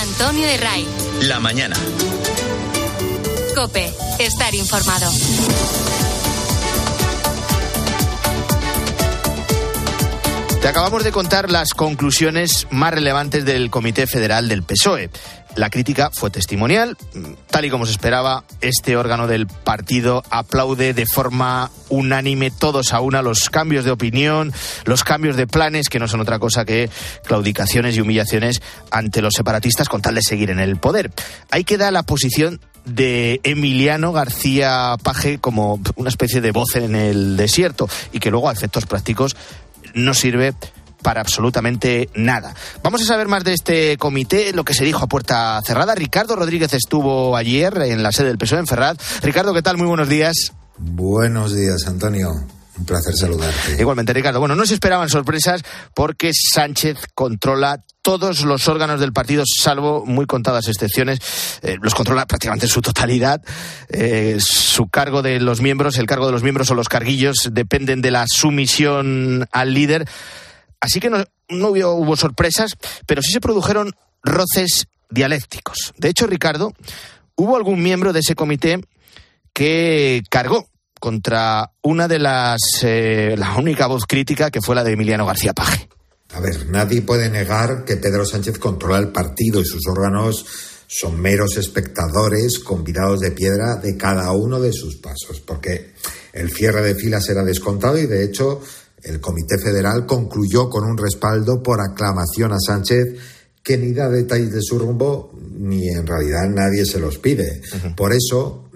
Antonio 0.00 0.46
de 0.46 0.56
Ray. 0.56 0.88
La 1.22 1.40
mañana. 1.40 1.76
Cope. 3.54 3.92
Estar 4.18 4.54
informado. 4.54 5.10
Te 10.64 10.70
acabamos 10.70 11.04
de 11.04 11.12
contar 11.12 11.50
las 11.50 11.74
conclusiones 11.74 12.66
más 12.70 12.94
relevantes 12.94 13.44
del 13.44 13.68
Comité 13.68 14.06
Federal 14.06 14.48
del 14.48 14.62
PSOE. 14.62 15.10
La 15.56 15.68
crítica 15.68 16.10
fue 16.10 16.30
testimonial. 16.30 16.96
Tal 17.50 17.66
y 17.66 17.70
como 17.70 17.84
se 17.84 17.92
esperaba, 17.92 18.44
este 18.62 18.96
órgano 18.96 19.26
del 19.26 19.46
partido 19.46 20.22
aplaude 20.30 20.94
de 20.94 21.04
forma 21.04 21.70
unánime, 21.90 22.50
todos 22.50 22.94
a 22.94 23.00
una, 23.00 23.20
los 23.20 23.50
cambios 23.50 23.84
de 23.84 23.90
opinión, 23.90 24.54
los 24.86 25.04
cambios 25.04 25.36
de 25.36 25.46
planes, 25.46 25.90
que 25.90 25.98
no 25.98 26.08
son 26.08 26.22
otra 26.22 26.38
cosa 26.38 26.64
que 26.64 26.88
claudicaciones 27.26 27.98
y 27.98 28.00
humillaciones 28.00 28.62
ante 28.90 29.20
los 29.20 29.34
separatistas 29.34 29.90
con 29.90 30.00
tal 30.00 30.14
de 30.14 30.22
seguir 30.22 30.48
en 30.48 30.60
el 30.60 30.78
poder. 30.78 31.12
Ahí 31.50 31.64
queda 31.64 31.90
la 31.90 32.04
posición 32.04 32.58
de 32.86 33.40
Emiliano 33.44 34.12
García 34.12 34.96
Paje 35.02 35.38
como 35.38 35.80
una 35.96 36.08
especie 36.08 36.40
de 36.40 36.52
voz 36.52 36.76
en 36.76 36.94
el 36.94 37.36
desierto 37.36 37.88
y 38.12 38.20
que 38.20 38.30
luego 38.30 38.48
a 38.48 38.52
efectos 38.52 38.86
prácticos 38.86 39.36
no 39.94 40.14
sirve 40.14 40.54
para 41.02 41.20
absolutamente 41.20 42.08
nada. 42.14 42.54
Vamos 42.82 43.02
a 43.02 43.04
saber 43.04 43.28
más 43.28 43.44
de 43.44 43.52
este 43.52 43.98
comité, 43.98 44.52
lo 44.52 44.64
que 44.64 44.74
se 44.74 44.84
dijo 44.84 45.04
a 45.04 45.06
puerta 45.06 45.60
cerrada. 45.64 45.94
Ricardo 45.94 46.34
Rodríguez 46.34 46.72
estuvo 46.72 47.36
ayer 47.36 47.76
en 47.82 48.02
la 48.02 48.10
sede 48.10 48.28
del 48.28 48.38
PSOE 48.38 48.60
en 48.60 48.66
Ferraz. 48.66 48.96
Ricardo, 49.22 49.52
¿qué 49.54 49.62
tal? 49.62 49.76
Muy 49.76 49.86
buenos 49.86 50.08
días. 50.08 50.52
Buenos 50.78 51.54
días, 51.54 51.86
Antonio. 51.86 52.30
Un 52.76 52.84
placer 52.86 53.14
saludarte. 53.14 53.76
Igualmente, 53.78 54.12
Ricardo. 54.12 54.40
Bueno, 54.40 54.56
no 54.56 54.66
se 54.66 54.74
esperaban 54.74 55.08
sorpresas 55.08 55.62
porque 55.94 56.32
Sánchez 56.34 56.98
controla 57.14 57.84
todos 58.02 58.42
los 58.42 58.68
órganos 58.68 59.00
del 59.00 59.12
partido, 59.12 59.44
salvo 59.46 60.04
muy 60.04 60.26
contadas 60.26 60.68
excepciones. 60.68 61.20
Eh, 61.62 61.78
los 61.80 61.94
controla 61.94 62.26
prácticamente 62.26 62.66
en 62.66 62.70
su 62.70 62.82
totalidad. 62.82 63.42
Eh, 63.88 64.36
su 64.40 64.88
cargo 64.88 65.22
de 65.22 65.40
los 65.40 65.60
miembros, 65.60 65.96
el 65.98 66.06
cargo 66.06 66.26
de 66.26 66.32
los 66.32 66.42
miembros 66.42 66.70
o 66.70 66.74
los 66.74 66.88
carguillos 66.88 67.48
dependen 67.52 68.02
de 68.02 68.10
la 68.10 68.26
sumisión 68.28 69.48
al 69.52 69.72
líder. 69.72 70.06
Así 70.80 71.00
que 71.00 71.08
no, 71.08 71.24
no 71.48 71.68
hubo, 71.68 71.94
hubo 71.94 72.16
sorpresas, 72.16 72.76
pero 73.06 73.22
sí 73.22 73.32
se 73.32 73.40
produjeron 73.40 73.92
roces 74.22 74.86
dialécticos. 75.08 75.94
De 75.96 76.08
hecho, 76.08 76.26
Ricardo, 76.26 76.74
hubo 77.36 77.56
algún 77.56 77.82
miembro 77.82 78.12
de 78.12 78.20
ese 78.20 78.34
comité 78.34 78.80
que 79.54 80.22
cargó 80.28 80.68
contra 81.04 81.70
una 81.82 82.08
de 82.08 82.18
las, 82.18 82.58
eh, 82.82 83.34
la 83.36 83.58
única 83.58 83.86
voz 83.86 84.06
crítica 84.08 84.50
que 84.50 84.62
fue 84.62 84.74
la 84.74 84.82
de 84.82 84.92
Emiliano 84.92 85.26
García 85.26 85.52
Paje. 85.52 85.86
A 86.32 86.40
ver, 86.40 86.70
nadie 86.70 87.02
puede 87.02 87.28
negar 87.28 87.84
que 87.84 87.98
Pedro 87.98 88.24
Sánchez 88.24 88.58
controla 88.58 89.00
el 89.00 89.08
partido 89.08 89.60
y 89.60 89.66
sus 89.66 89.86
órganos 89.86 90.46
son 90.86 91.20
meros 91.20 91.58
espectadores 91.58 92.58
convidados 92.58 93.20
de 93.20 93.32
piedra 93.32 93.76
de 93.76 93.98
cada 93.98 94.32
uno 94.32 94.58
de 94.58 94.72
sus 94.72 94.96
pasos, 94.96 95.40
porque 95.44 95.92
el 96.32 96.50
cierre 96.50 96.80
de 96.80 96.94
filas 96.94 97.28
era 97.28 97.44
descontado 97.44 97.98
y 97.98 98.06
de 98.06 98.24
hecho 98.24 98.62
el 99.02 99.20
Comité 99.20 99.58
Federal 99.58 100.06
concluyó 100.06 100.70
con 100.70 100.84
un 100.84 100.96
respaldo 100.96 101.62
por 101.62 101.82
aclamación 101.82 102.54
a 102.54 102.58
Sánchez 102.58 103.08
que 103.62 103.76
ni 103.76 103.92
da 103.92 104.08
detalles 104.08 104.52
de 104.54 104.62
su 104.62 104.78
rumbo 104.78 105.32
ni 105.50 105.86
en 105.86 106.06
realidad 106.06 106.48
nadie 106.48 106.86
se 106.86 106.98
los 106.98 107.18
pide. 107.18 107.60
Uh 107.74 107.76
-huh. 107.76 107.94
Por 107.94 108.14
eso 108.14 108.70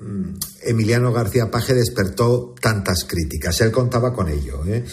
Emiliano 0.68 1.12
García 1.12 1.50
Paje 1.50 1.72
despertó 1.72 2.54
tantas 2.60 3.04
críticas. 3.04 3.58
Él 3.62 3.72
contaba 3.72 4.12
con 4.12 4.28
ello, 4.28 4.64
¿eh? 4.66 4.84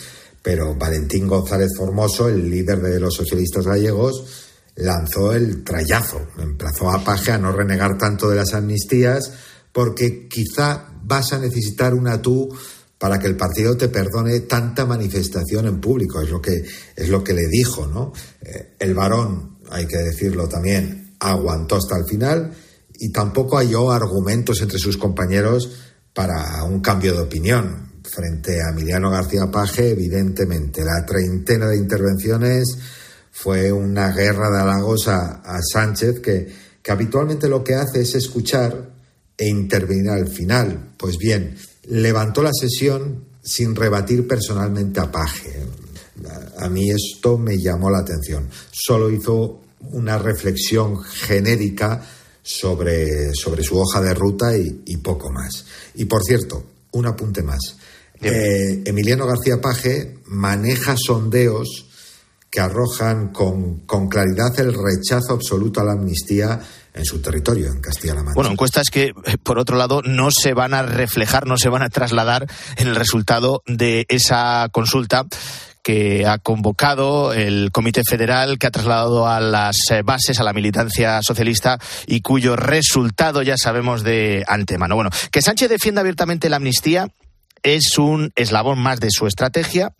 pero 0.41 0.73
Valentín 0.75 1.27
González 1.27 1.71
Formoso, 1.75 2.29
el 2.29 2.49
líder 2.49 2.81
de 2.81 2.97
los 2.99 3.13
socialistas 3.13 3.65
gallegos, 3.65 4.23
lanzó 4.75 5.33
el 5.33 5.65
trayazo, 5.65 6.21
emplazó 6.37 6.91
a 6.91 7.03
Paje 7.03 7.33
a 7.33 7.37
no 7.37 7.51
renegar 7.51 7.97
tanto 7.97 8.29
de 8.29 8.37
las 8.37 8.53
amnistías, 8.53 9.33
porque 9.73 10.29
quizá 10.29 10.87
vas 11.03 11.33
a 11.33 11.39
necesitar 11.39 11.93
una 11.93 12.21
tú 12.21 12.49
para 12.97 13.19
que 13.19 13.27
el 13.27 13.35
partido 13.35 13.75
te 13.75 13.89
perdone 13.89 14.39
tanta 14.41 14.85
manifestación 14.85 15.67
en 15.67 15.81
público, 15.81 16.21
es 16.21 16.29
lo 16.29 16.41
que, 16.41 16.63
es 16.95 17.09
lo 17.09 17.21
que 17.21 17.33
le 17.33 17.47
dijo, 17.47 17.85
¿no? 17.85 18.13
Eh, 18.41 18.75
el 18.79 18.93
varón, 18.93 19.57
hay 19.69 19.87
que 19.87 19.97
decirlo 19.97 20.47
también, 20.47 21.15
aguantó 21.19 21.75
hasta 21.75 21.97
el 21.97 22.05
final 22.05 22.53
y 22.99 23.11
tampoco 23.11 23.57
halló 23.57 23.91
argumentos 23.91 24.61
entre 24.61 24.79
sus 24.79 24.97
compañeros 24.97 25.69
para 26.13 26.63
un 26.63 26.79
cambio 26.79 27.13
de 27.13 27.21
opinión. 27.21 27.93
Frente 28.03 28.61
a 28.61 28.69
Emiliano 28.69 29.09
García 29.09 29.49
Paje, 29.51 29.91
evidentemente, 29.91 30.83
la 30.83 31.05
treintena 31.05 31.67
de 31.67 31.77
intervenciones 31.77 32.77
fue 33.31 33.71
una 33.71 34.11
guerra 34.11 34.49
de 34.49 34.61
halagos 34.61 35.07
a, 35.07 35.41
a 35.41 35.59
Sánchez, 35.61 36.19
que, 36.21 36.47
que 36.81 36.91
habitualmente 36.91 37.49
lo 37.49 37.63
que 37.63 37.75
hace 37.75 38.01
es 38.01 38.15
escuchar 38.15 38.91
e 39.37 39.47
intervenir 39.47 40.09
al 40.09 40.27
final. 40.27 40.93
Pues 40.97 41.17
bien, 41.17 41.57
levantó 41.87 42.41
la 42.41 42.53
sesión 42.53 43.25
sin 43.43 43.75
rebatir 43.75 44.27
personalmente 44.27 44.99
a 44.99 45.11
Paje. 45.11 45.65
A 46.57 46.69
mí 46.69 46.89
esto 46.89 47.37
me 47.37 47.57
llamó 47.57 47.89
la 47.89 47.99
atención. 47.99 48.49
Solo 48.71 49.09
hizo 49.11 49.61
una 49.91 50.17
reflexión 50.17 51.03
genérica 51.03 52.01
sobre, 52.45 53.33
sobre 53.33 53.63
su 53.63 53.79
hoja 53.79 53.99
de 54.01 54.13
ruta 54.13 54.55
y, 54.55 54.83
y, 54.85 54.97
poco 54.97 55.31
más. 55.31 55.65
Y 55.95 56.05
por 56.05 56.23
cierto, 56.23 56.63
un 56.91 57.07
apunte 57.07 57.41
más. 57.41 57.59
Eh, 58.21 58.83
Emiliano 58.85 59.25
García 59.25 59.59
Paje 59.59 60.19
maneja 60.27 60.95
sondeos 60.95 61.87
que 62.51 62.61
arrojan 62.61 63.29
con, 63.29 63.79
con, 63.79 64.07
claridad 64.07 64.57
el 64.59 64.73
rechazo 64.73 65.33
absoluto 65.33 65.81
a 65.81 65.85
la 65.85 65.93
amnistía 65.93 66.59
en 66.93 67.03
su 67.03 67.19
territorio, 67.19 67.67
en 67.67 67.81
Castilla-La 67.81 68.21
Mancha. 68.21 68.35
Bueno, 68.35 68.51
encuestas 68.51 68.85
que, 68.91 69.11
por 69.43 69.59
otro 69.59 69.75
lado, 69.75 70.01
no 70.03 70.29
se 70.31 70.53
van 70.53 70.73
a 70.73 70.83
reflejar, 70.83 71.47
no 71.47 71.57
se 71.57 71.67
van 71.67 71.81
a 71.81 71.89
trasladar 71.89 72.47
en 72.77 72.87
el 72.87 72.95
resultado 72.95 73.63
de 73.65 74.05
esa 74.07 74.69
consulta 74.71 75.25
que 75.85 76.25
ha 76.25 76.39
convocado 76.39 77.31
el 77.31 77.69
Comité 77.71 78.01
Federal, 78.03 78.57
que 78.57 78.65
ha 78.65 78.71
trasladado 78.71 79.27
a 79.27 79.39
las 79.39 79.77
bases 80.03 80.39
a 80.39 80.43
la 80.43 80.51
militancia 80.51 81.21
socialista 81.21 81.77
y 82.07 82.21
cuyo 82.21 82.55
resultado 82.55 83.43
ya 83.43 83.55
sabemos 83.55 84.01
de 84.01 84.43
antemano. 84.47 84.95
Bueno, 84.95 85.11
que 85.29 85.43
Sánchez 85.43 85.69
defienda 85.69 86.01
abiertamente 86.01 86.49
la 86.49 86.55
amnistía 86.55 87.07
es 87.61 87.99
un 87.99 88.31
eslabón 88.35 88.79
más 88.79 88.99
de 88.99 89.11
su 89.11 89.27
estrategia. 89.27 89.93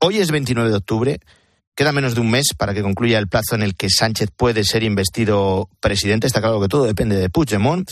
Hoy 0.00 0.18
es 0.18 0.32
29 0.32 0.68
de 0.68 0.76
octubre 0.76 1.20
Queda 1.76 1.92
menos 1.92 2.14
de 2.14 2.20
un 2.20 2.30
mes 2.30 2.48
para 2.58 2.74
que 2.74 2.82
concluya 2.82 3.18
el 3.18 3.28
plazo 3.28 3.54
en 3.54 3.62
el 3.62 3.76
que 3.76 3.88
Sánchez 3.88 4.30
puede 4.36 4.64
ser 4.64 4.82
investido 4.82 5.70
presidente. 5.80 6.26
Está 6.26 6.40
claro 6.40 6.60
que 6.60 6.68
todo 6.68 6.84
depende 6.84 7.16
de 7.16 7.30
Puigdemont. 7.30 7.88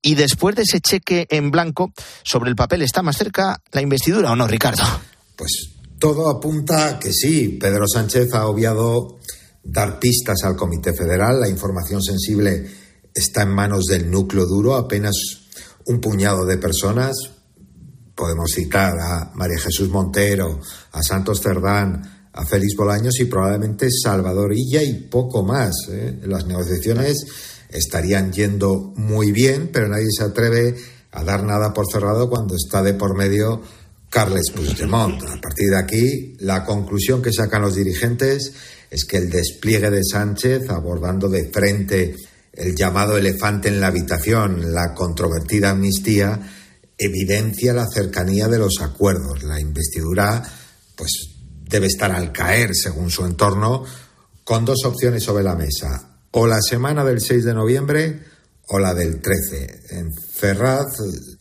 Y 0.00 0.14
después 0.14 0.54
de 0.54 0.62
ese 0.62 0.80
cheque 0.80 1.26
en 1.28 1.50
blanco, 1.50 1.92
sobre 2.22 2.48
el 2.48 2.56
papel 2.56 2.82
está 2.82 3.02
más 3.02 3.16
cerca 3.16 3.60
la 3.72 3.82
investidura 3.82 4.30
o 4.30 4.36
no, 4.36 4.46
Ricardo. 4.46 4.84
Pues 5.36 5.75
todo 5.98 6.28
apunta 6.28 6.88
a 6.88 6.98
que 6.98 7.12
sí. 7.12 7.58
Pedro 7.60 7.86
Sánchez 7.86 8.32
ha 8.34 8.46
obviado 8.46 9.18
dar 9.62 9.98
pistas 9.98 10.44
al 10.44 10.56
Comité 10.56 10.92
Federal. 10.92 11.40
La 11.40 11.48
información 11.48 12.02
sensible 12.02 12.66
está 13.14 13.42
en 13.42 13.50
manos 13.50 13.84
del 13.86 14.10
núcleo 14.10 14.46
duro, 14.46 14.74
apenas 14.74 15.14
un 15.86 16.00
puñado 16.00 16.44
de 16.44 16.58
personas. 16.58 17.14
Podemos 18.14 18.50
citar 18.54 18.98
a 18.98 19.32
María 19.34 19.58
Jesús 19.58 19.88
Montero, 19.88 20.60
a 20.92 21.02
Santos 21.02 21.40
Cerdán, 21.40 22.28
a 22.32 22.44
Félix 22.44 22.76
Bolaños 22.76 23.18
y 23.20 23.24
probablemente 23.24 23.88
Salvador 23.90 24.52
Illa 24.54 24.82
y 24.82 24.94
poco 24.94 25.42
más. 25.42 25.74
¿eh? 25.90 26.20
Las 26.24 26.46
negociaciones 26.46 27.26
estarían 27.70 28.32
yendo 28.32 28.92
muy 28.96 29.32
bien, 29.32 29.70
pero 29.72 29.88
nadie 29.88 30.08
se 30.10 30.24
atreve 30.24 30.76
a 31.12 31.24
dar 31.24 31.44
nada 31.44 31.72
por 31.72 31.86
cerrado 31.90 32.28
cuando 32.28 32.54
está 32.54 32.82
de 32.82 32.94
por 32.94 33.16
medio 33.16 33.62
Carles 34.10 34.50
Puigdemont. 34.54 35.22
A 35.22 35.40
partir 35.40 35.70
de 35.70 35.78
aquí, 35.78 36.36
la 36.40 36.64
conclusión 36.64 37.22
que 37.22 37.32
sacan 37.32 37.62
los 37.62 37.74
dirigentes 37.74 38.52
es 38.90 39.04
que 39.04 39.18
el 39.18 39.30
despliegue 39.30 39.90
de 39.90 40.02
Sánchez, 40.04 40.68
abordando 40.70 41.28
de 41.28 41.50
frente 41.50 42.16
el 42.52 42.74
llamado 42.74 43.16
elefante 43.16 43.68
en 43.68 43.80
la 43.80 43.88
habitación, 43.88 44.72
la 44.72 44.94
controvertida 44.94 45.70
amnistía, 45.70 46.40
evidencia 46.96 47.74
la 47.74 47.86
cercanía 47.86 48.48
de 48.48 48.58
los 48.58 48.80
acuerdos. 48.80 49.42
La 49.42 49.60
investidura, 49.60 50.42
pues, 50.96 51.10
debe 51.68 51.86
estar 51.86 52.12
al 52.12 52.32
caer, 52.32 52.74
según 52.74 53.10
su 53.10 53.24
entorno, 53.26 53.84
con 54.44 54.64
dos 54.64 54.84
opciones 54.84 55.24
sobre 55.24 55.44
la 55.44 55.56
mesa 55.56 56.16
o 56.30 56.46
la 56.46 56.60
semana 56.60 57.02
del 57.02 57.20
6 57.20 57.44
de 57.44 57.54
noviembre 57.54 58.20
o 58.68 58.78
la 58.78 58.94
del 58.94 59.20
13. 59.20 59.80
En 59.90 60.12
Ferraz 60.12 60.86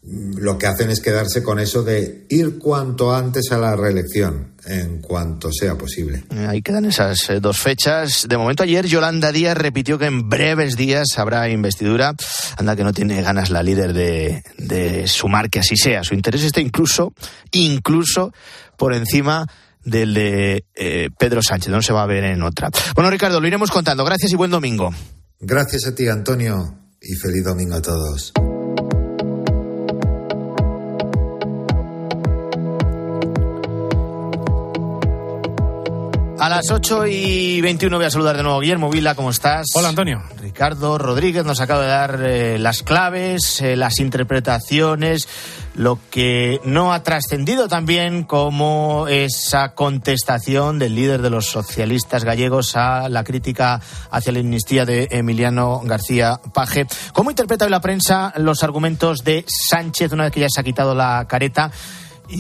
lo 0.04 0.58
que 0.58 0.68
hacen 0.68 0.92
es 0.92 1.02
quedarse 1.02 1.42
con 1.42 1.60
eso 1.60 1.84
de 1.84 2.28
ir 2.30 2.60
cuanto 2.60 3.16
antes 3.16 3.52
a 3.52 3.58
la 3.58 3.76
reelección, 3.76 4.54
en 4.66 5.02
cuanto 5.02 5.52
sea 5.52 5.76
posible. 5.76 6.24
Ahí 6.48 6.62
quedan 6.62 6.86
esas 6.86 7.30
eh, 7.30 7.40
dos 7.40 7.60
fechas. 7.60 8.28
De 8.30 8.38
momento 8.38 8.64
ayer 8.64 8.86
Yolanda 8.86 9.32
Díaz 9.32 9.58
repitió 9.58 9.98
que 9.98 10.06
en 10.06 10.30
breves 10.30 10.78
días 10.78 11.08
habrá 11.18 11.50
investidura. 11.50 12.14
Anda 12.58 12.76
que 12.76 12.84
no 12.84 12.94
tiene 12.94 13.22
ganas 13.22 13.50
la 13.50 13.64
líder 13.64 13.94
de, 13.94 14.44
de 14.58 15.08
sumar 15.08 15.50
que 15.50 15.60
así 15.60 15.76
sea. 15.76 16.04
Su 16.04 16.14
interés 16.14 16.44
está 16.44 16.62
incluso, 16.62 17.14
incluso 17.52 18.32
por 18.78 18.94
encima 18.94 19.48
del 19.84 20.14
de 20.14 20.66
eh, 20.76 21.10
Pedro 21.18 21.42
Sánchez. 21.42 21.72
No 21.72 21.82
se 21.82 21.94
va 21.94 22.04
a 22.04 22.08
ver 22.08 22.24
en 22.24 22.44
otra. 22.44 22.70
Bueno, 22.94 23.10
Ricardo, 23.10 23.40
lo 23.40 23.48
iremos 23.48 23.72
contando. 23.72 24.06
Gracias 24.06 24.32
y 24.32 24.36
buen 24.36 24.52
domingo. 24.52 24.94
Gracias 25.40 25.86
a 25.88 25.96
ti, 25.96 26.08
Antonio, 26.08 26.85
y 27.08 27.16
feliz 27.16 27.44
domingo 27.44 27.76
a 27.76 27.82
todos. 27.82 28.34
A 36.40 36.50
las 36.50 36.70
8 36.70 37.08
y 37.08 37.62
21 37.62 37.96
voy 37.96 38.06
a 38.06 38.12
saludar 38.12 38.38
de 38.38 38.44
nuevo 38.44 38.60
a 38.60 38.62
Guillermo 38.62 38.90
Vila, 38.92 39.16
¿cómo 39.16 39.32
estás? 39.32 39.68
Hola 39.74 39.90
Antonio. 39.90 40.22
Ricardo 40.56 40.98
Rodríguez 40.98 41.44
nos 41.44 41.60
acaba 41.60 41.82
de 41.82 41.90
dar 41.90 42.22
eh, 42.24 42.58
las 42.58 42.82
claves, 42.82 43.60
eh, 43.60 43.76
las 43.76 44.00
interpretaciones, 44.00 45.28
lo 45.74 46.00
que 46.10 46.62
no 46.64 46.94
ha 46.94 47.04
trascendido 47.04 47.68
también 47.68 48.24
como 48.24 49.10
esa 49.10 49.74
contestación 49.74 50.80
del 50.80 50.96
líder 50.96 51.22
de 51.22 51.30
los 51.30 51.48
socialistas 51.48 52.24
gallegos 52.24 52.78
a 52.78 53.10
la 53.10 53.26
crítica 53.26 53.82
hacia 54.10 54.32
la 54.32 54.40
amnistía 54.40 54.86
de 54.86 55.10
Emiliano 55.12 55.82
García 55.84 56.40
Paje. 56.54 56.88
¿Cómo 57.12 57.32
interpreta 57.32 57.66
hoy 57.66 57.72
la 57.72 57.82
prensa 57.82 58.32
los 58.38 58.64
argumentos 58.64 59.26
de 59.26 59.44
Sánchez 59.46 60.14
una 60.14 60.24
vez 60.24 60.32
que 60.32 60.40
ya 60.40 60.48
se 60.50 60.62
ha 60.62 60.64
quitado 60.64 60.96
la 60.96 61.26
careta? 61.28 61.70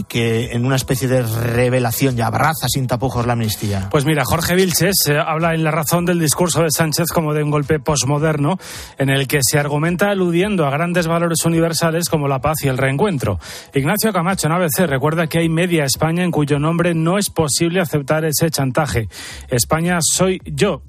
Que 0.03 0.51
en 0.51 0.65
una 0.65 0.75
especie 0.75 1.07
de 1.07 1.23
revelación 1.23 2.15
ya 2.15 2.27
abraza 2.27 2.67
sin 2.67 2.87
tapujos 2.87 3.25
la 3.25 3.33
amnistía. 3.33 3.89
Pues 3.91 4.05
mira, 4.05 4.23
Jorge 4.25 4.55
Vilches 4.55 5.07
eh, 5.07 5.17
habla 5.17 5.53
en 5.53 5.63
la 5.63 5.71
razón 5.71 6.05
del 6.05 6.19
discurso 6.19 6.61
de 6.61 6.71
Sánchez 6.71 7.07
como 7.13 7.33
de 7.33 7.43
un 7.43 7.51
golpe 7.51 7.79
posmoderno 7.79 8.57
en 8.97 9.09
el 9.09 9.27
que 9.27 9.39
se 9.41 9.59
argumenta 9.59 10.09
aludiendo 10.09 10.65
a 10.65 10.71
grandes 10.71 11.07
valores 11.07 11.45
universales 11.45 12.09
como 12.09 12.27
la 12.27 12.39
paz 12.39 12.57
y 12.63 12.67
el 12.67 12.77
reencuentro. 12.77 13.39
Ignacio 13.73 14.13
Camacho 14.13 14.47
en 14.47 14.53
ABC 14.53 14.87
recuerda 14.87 15.27
que 15.27 15.39
hay 15.39 15.49
media 15.49 15.85
España 15.85 16.23
en 16.23 16.31
cuyo 16.31 16.59
nombre 16.59 16.93
no 16.93 17.17
es 17.17 17.29
posible 17.29 17.79
aceptar 17.79 18.25
ese 18.25 18.49
chantaje. 18.49 19.07
España 19.49 19.99
soy 20.01 20.41
yo, 20.45 20.81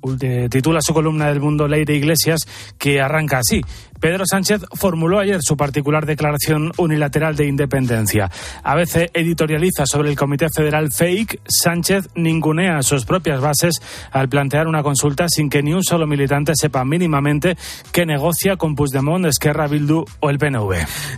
titula 0.51 0.81
su 0.81 0.93
columna 0.93 1.29
del 1.29 1.41
mundo 1.41 1.69
Ley 1.69 1.85
de 1.85 1.95
Iglesias 1.95 2.41
que 2.79 3.01
arranca 3.01 3.39
así. 3.39 3.63
Pedro 4.01 4.25
Sánchez 4.29 4.63
formuló 4.75 5.19
ayer 5.19 5.39
su 5.43 5.57
particular 5.57 6.07
declaración 6.07 6.73
unilateral 6.79 7.37
de 7.37 7.47
independencia. 7.47 8.31
A 8.63 8.75
veces 8.75 9.11
editorializa 9.15 9.87
sobre 9.87 10.11
el 10.11 10.17
Comité 10.17 10.47
Federal 10.55 10.93
Fake. 10.93 11.41
Sánchez 11.47 12.09
ningunea 12.15 12.83
sus 12.83 13.05
propias 13.05 13.41
bases 13.41 13.81
al 14.11 14.29
plantear 14.29 14.69
una 14.69 14.83
consulta 14.83 15.27
sin 15.29 15.49
que 15.51 15.63
ni 15.63 15.73
un 15.73 15.83
solo 15.83 16.07
militante 16.07 16.53
sepa 16.55 16.85
mínimamente 16.85 17.57
que 17.93 18.07
negocia 18.07 18.57
con 18.57 18.75
Puigdemont, 18.75 19.27
Esquerra, 19.27 19.67
Bildu 19.67 20.05
o 20.21 20.31
el 20.31 20.39
PNV. 20.39 20.73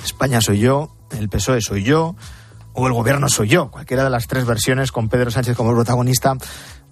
España 0.04 0.40
soy 0.40 0.60
yo, 0.60 0.94
el 1.18 1.28
PSOE 1.28 1.60
soy 1.60 1.82
yo 1.82 2.16
o 2.72 2.86
el 2.86 2.92
gobierno 2.92 3.28
soy 3.28 3.48
yo. 3.48 3.70
Cualquiera 3.70 4.04
de 4.04 4.10
las 4.10 4.28
tres 4.28 4.46
versiones 4.46 4.92
con 4.92 5.08
Pedro 5.08 5.30
Sánchez 5.30 5.56
como 5.56 5.74
protagonista 5.74 6.36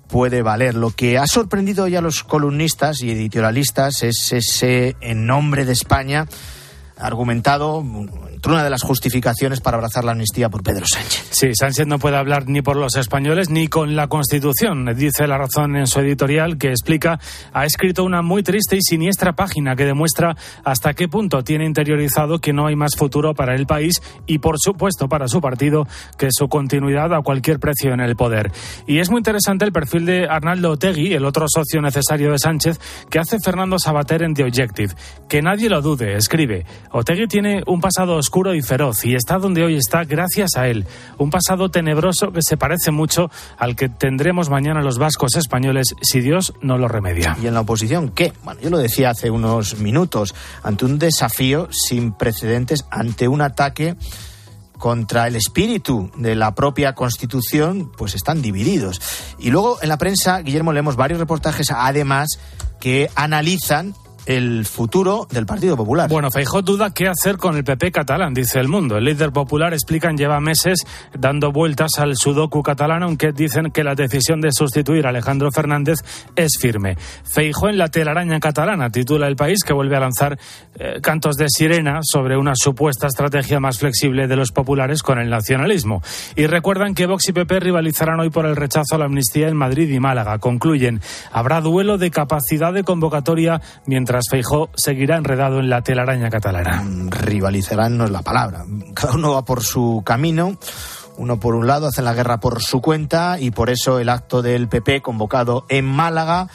puede 0.08 0.42
valer. 0.42 0.74
Lo 0.74 0.90
que 0.90 1.18
ha 1.18 1.26
sorprendido 1.26 1.88
ya 1.88 1.98
a 1.98 2.02
los 2.02 2.22
columnistas 2.22 3.02
y 3.02 3.10
editorialistas 3.10 4.02
es 4.02 4.32
ese 4.32 4.96
en 5.00 5.26
nombre 5.26 5.64
de 5.64 5.72
España 5.72 6.26
argumentado 6.98 7.82
una 8.52 8.64
de 8.64 8.70
las 8.70 8.82
justificaciones 8.82 9.60
para 9.60 9.76
abrazar 9.76 10.04
la 10.04 10.12
amnistía 10.12 10.48
por 10.48 10.62
Pedro 10.62 10.84
Sánchez. 10.86 11.28
Sí, 11.30 11.54
Sánchez 11.54 11.86
no 11.86 11.98
puede 11.98 12.16
hablar 12.16 12.48
ni 12.48 12.62
por 12.62 12.76
los 12.76 12.96
españoles 12.96 13.50
ni 13.50 13.68
con 13.68 13.96
la 13.96 14.08
Constitución, 14.08 14.86
dice 14.96 15.26
la 15.26 15.38
razón 15.38 15.76
en 15.76 15.86
su 15.86 16.00
editorial 16.00 16.58
que 16.58 16.68
explica, 16.68 17.18
ha 17.52 17.64
escrito 17.64 18.04
una 18.04 18.22
muy 18.22 18.42
triste 18.42 18.76
y 18.76 18.82
siniestra 18.82 19.34
página 19.34 19.76
que 19.76 19.84
demuestra 19.84 20.36
hasta 20.64 20.94
qué 20.94 21.08
punto 21.08 21.42
tiene 21.42 21.66
interiorizado 21.66 22.38
que 22.38 22.52
no 22.52 22.66
hay 22.66 22.76
más 22.76 22.96
futuro 22.96 23.34
para 23.34 23.54
el 23.54 23.66
país 23.66 24.00
y 24.26 24.38
por 24.38 24.58
supuesto 24.58 25.08
para 25.08 25.28
su 25.28 25.40
partido 25.40 25.86
que 26.16 26.28
su 26.30 26.48
continuidad 26.48 27.12
a 27.14 27.22
cualquier 27.22 27.58
precio 27.58 27.92
en 27.92 28.00
el 28.00 28.16
poder. 28.16 28.52
Y 28.86 28.98
es 28.98 29.10
muy 29.10 29.18
interesante 29.18 29.64
el 29.64 29.72
perfil 29.72 30.06
de 30.06 30.26
Arnaldo 30.28 30.70
Otegui, 30.70 31.14
el 31.14 31.24
otro 31.24 31.46
socio 31.48 31.80
necesario 31.80 32.32
de 32.32 32.38
Sánchez, 32.38 32.78
que 33.10 33.18
hace 33.18 33.38
Fernando 33.40 33.78
Sabater 33.78 34.22
en 34.22 34.34
The 34.34 34.44
Objective. 34.44 34.94
Que 35.28 35.42
nadie 35.42 35.68
lo 35.68 35.82
dude, 35.82 36.16
escribe. 36.16 36.64
Otegui 36.92 37.26
tiene 37.26 37.62
un 37.66 37.80
pasado 37.80 38.14
oscuro 38.16 38.35
y 38.36 38.60
feroz 38.60 39.02
y 39.06 39.14
está 39.14 39.38
donde 39.38 39.64
hoy 39.64 39.76
está 39.76 40.04
gracias 40.04 40.56
a 40.56 40.68
él. 40.68 40.84
Un 41.16 41.30
pasado 41.30 41.70
tenebroso 41.70 42.32
que 42.32 42.42
se 42.42 42.58
parece 42.58 42.90
mucho 42.90 43.30
al 43.56 43.76
que 43.76 43.88
tendremos 43.88 44.50
mañana 44.50 44.82
los 44.82 44.98
vascos 44.98 45.36
españoles 45.36 45.94
si 46.02 46.20
Dios 46.20 46.52
no 46.60 46.76
lo 46.76 46.86
remedia. 46.86 47.34
¿Y 47.42 47.46
en 47.46 47.54
la 47.54 47.60
oposición 47.62 48.10
qué? 48.10 48.34
Bueno, 48.44 48.60
yo 48.60 48.68
lo 48.68 48.76
decía 48.76 49.08
hace 49.08 49.30
unos 49.30 49.78
minutos, 49.78 50.34
ante 50.62 50.84
un 50.84 50.98
desafío 50.98 51.68
sin 51.70 52.12
precedentes, 52.12 52.84
ante 52.90 53.26
un 53.26 53.40
ataque 53.40 53.96
contra 54.76 55.26
el 55.28 55.36
espíritu 55.36 56.10
de 56.18 56.34
la 56.34 56.54
propia 56.54 56.94
Constitución, 56.94 57.90
pues 57.96 58.14
están 58.14 58.42
divididos. 58.42 59.00
Y 59.38 59.48
luego 59.48 59.78
en 59.80 59.88
la 59.88 59.96
prensa, 59.96 60.40
Guillermo, 60.42 60.74
leemos 60.74 60.96
varios 60.96 61.18
reportajes, 61.18 61.70
además, 61.70 62.38
que 62.80 63.08
analizan 63.14 63.94
el 64.26 64.66
futuro 64.66 65.26
del 65.30 65.46
Partido 65.46 65.76
Popular. 65.76 66.10
Bueno, 66.10 66.30
Feijó 66.30 66.60
duda 66.60 66.92
qué 66.92 67.06
hacer 67.08 67.36
con 67.36 67.56
el 67.56 67.64
PP 67.64 67.92
catalán, 67.92 68.34
dice 68.34 68.58
el 68.58 68.68
mundo. 68.68 68.96
El 68.96 69.04
líder 69.04 69.30
popular, 69.32 69.72
explican, 69.72 70.16
lleva 70.16 70.40
meses 70.40 70.80
dando 71.16 71.52
vueltas 71.52 71.92
al 71.98 72.16
sudoku 72.16 72.62
catalán, 72.62 73.04
aunque 73.04 73.32
dicen 73.32 73.70
que 73.70 73.84
la 73.84 73.94
decisión 73.94 74.40
de 74.40 74.50
sustituir 74.52 75.06
a 75.06 75.10
Alejandro 75.10 75.50
Fernández 75.52 75.98
es 76.34 76.58
firme. 76.60 76.96
Feijó 77.24 77.68
en 77.68 77.78
la 77.78 77.88
telaraña 77.88 78.40
catalana, 78.40 78.90
titula 78.90 79.28
el 79.28 79.36
país, 79.36 79.62
que 79.64 79.72
vuelve 79.72 79.96
a 79.96 80.00
lanzar 80.00 80.38
eh, 80.78 81.00
cantos 81.00 81.36
de 81.36 81.46
sirena 81.48 82.00
sobre 82.02 82.36
una 82.36 82.54
supuesta 82.56 83.06
estrategia 83.06 83.60
más 83.60 83.78
flexible 83.78 84.26
de 84.26 84.36
los 84.36 84.50
populares 84.50 85.02
con 85.02 85.20
el 85.20 85.30
nacionalismo. 85.30 86.02
Y 86.34 86.46
recuerdan 86.46 86.94
que 86.94 87.06
Vox 87.06 87.28
y 87.28 87.32
PP 87.32 87.60
rivalizarán 87.60 88.18
hoy 88.18 88.30
por 88.30 88.44
el 88.44 88.56
rechazo 88.56 88.96
a 88.96 88.98
la 88.98 89.04
amnistía 89.04 89.48
en 89.48 89.56
Madrid 89.56 89.88
y 89.88 90.00
Málaga. 90.00 90.38
Concluyen, 90.38 91.00
habrá 91.30 91.60
duelo 91.60 91.96
de 91.96 92.10
capacidad 92.10 92.72
de 92.72 92.82
convocatoria 92.82 93.60
mientras 93.86 94.15
Feijó 94.30 94.70
seguirá 94.74 95.16
enredado 95.16 95.60
en 95.60 95.70
la 95.70 95.82
telaraña 95.82 96.30
catalana. 96.30 96.82
Rivalizarán 97.10 97.96
no 97.96 98.04
es 98.04 98.10
la 98.10 98.22
palabra. 98.22 98.64
Cada 98.94 99.14
uno 99.14 99.32
va 99.32 99.44
por 99.44 99.62
su 99.62 100.02
camino. 100.04 100.56
Uno 101.18 101.40
por 101.40 101.54
un 101.54 101.66
lado 101.66 101.86
hace 101.86 102.02
la 102.02 102.12
guerra 102.12 102.40
por 102.40 102.62
su 102.62 102.80
cuenta 102.80 103.38
y 103.40 103.50
por 103.50 103.70
eso 103.70 103.98
el 103.98 104.10
acto 104.10 104.42
del 104.42 104.68
PP 104.68 105.00
convocado 105.00 105.64
en 105.68 105.86
Málaga 105.86 106.48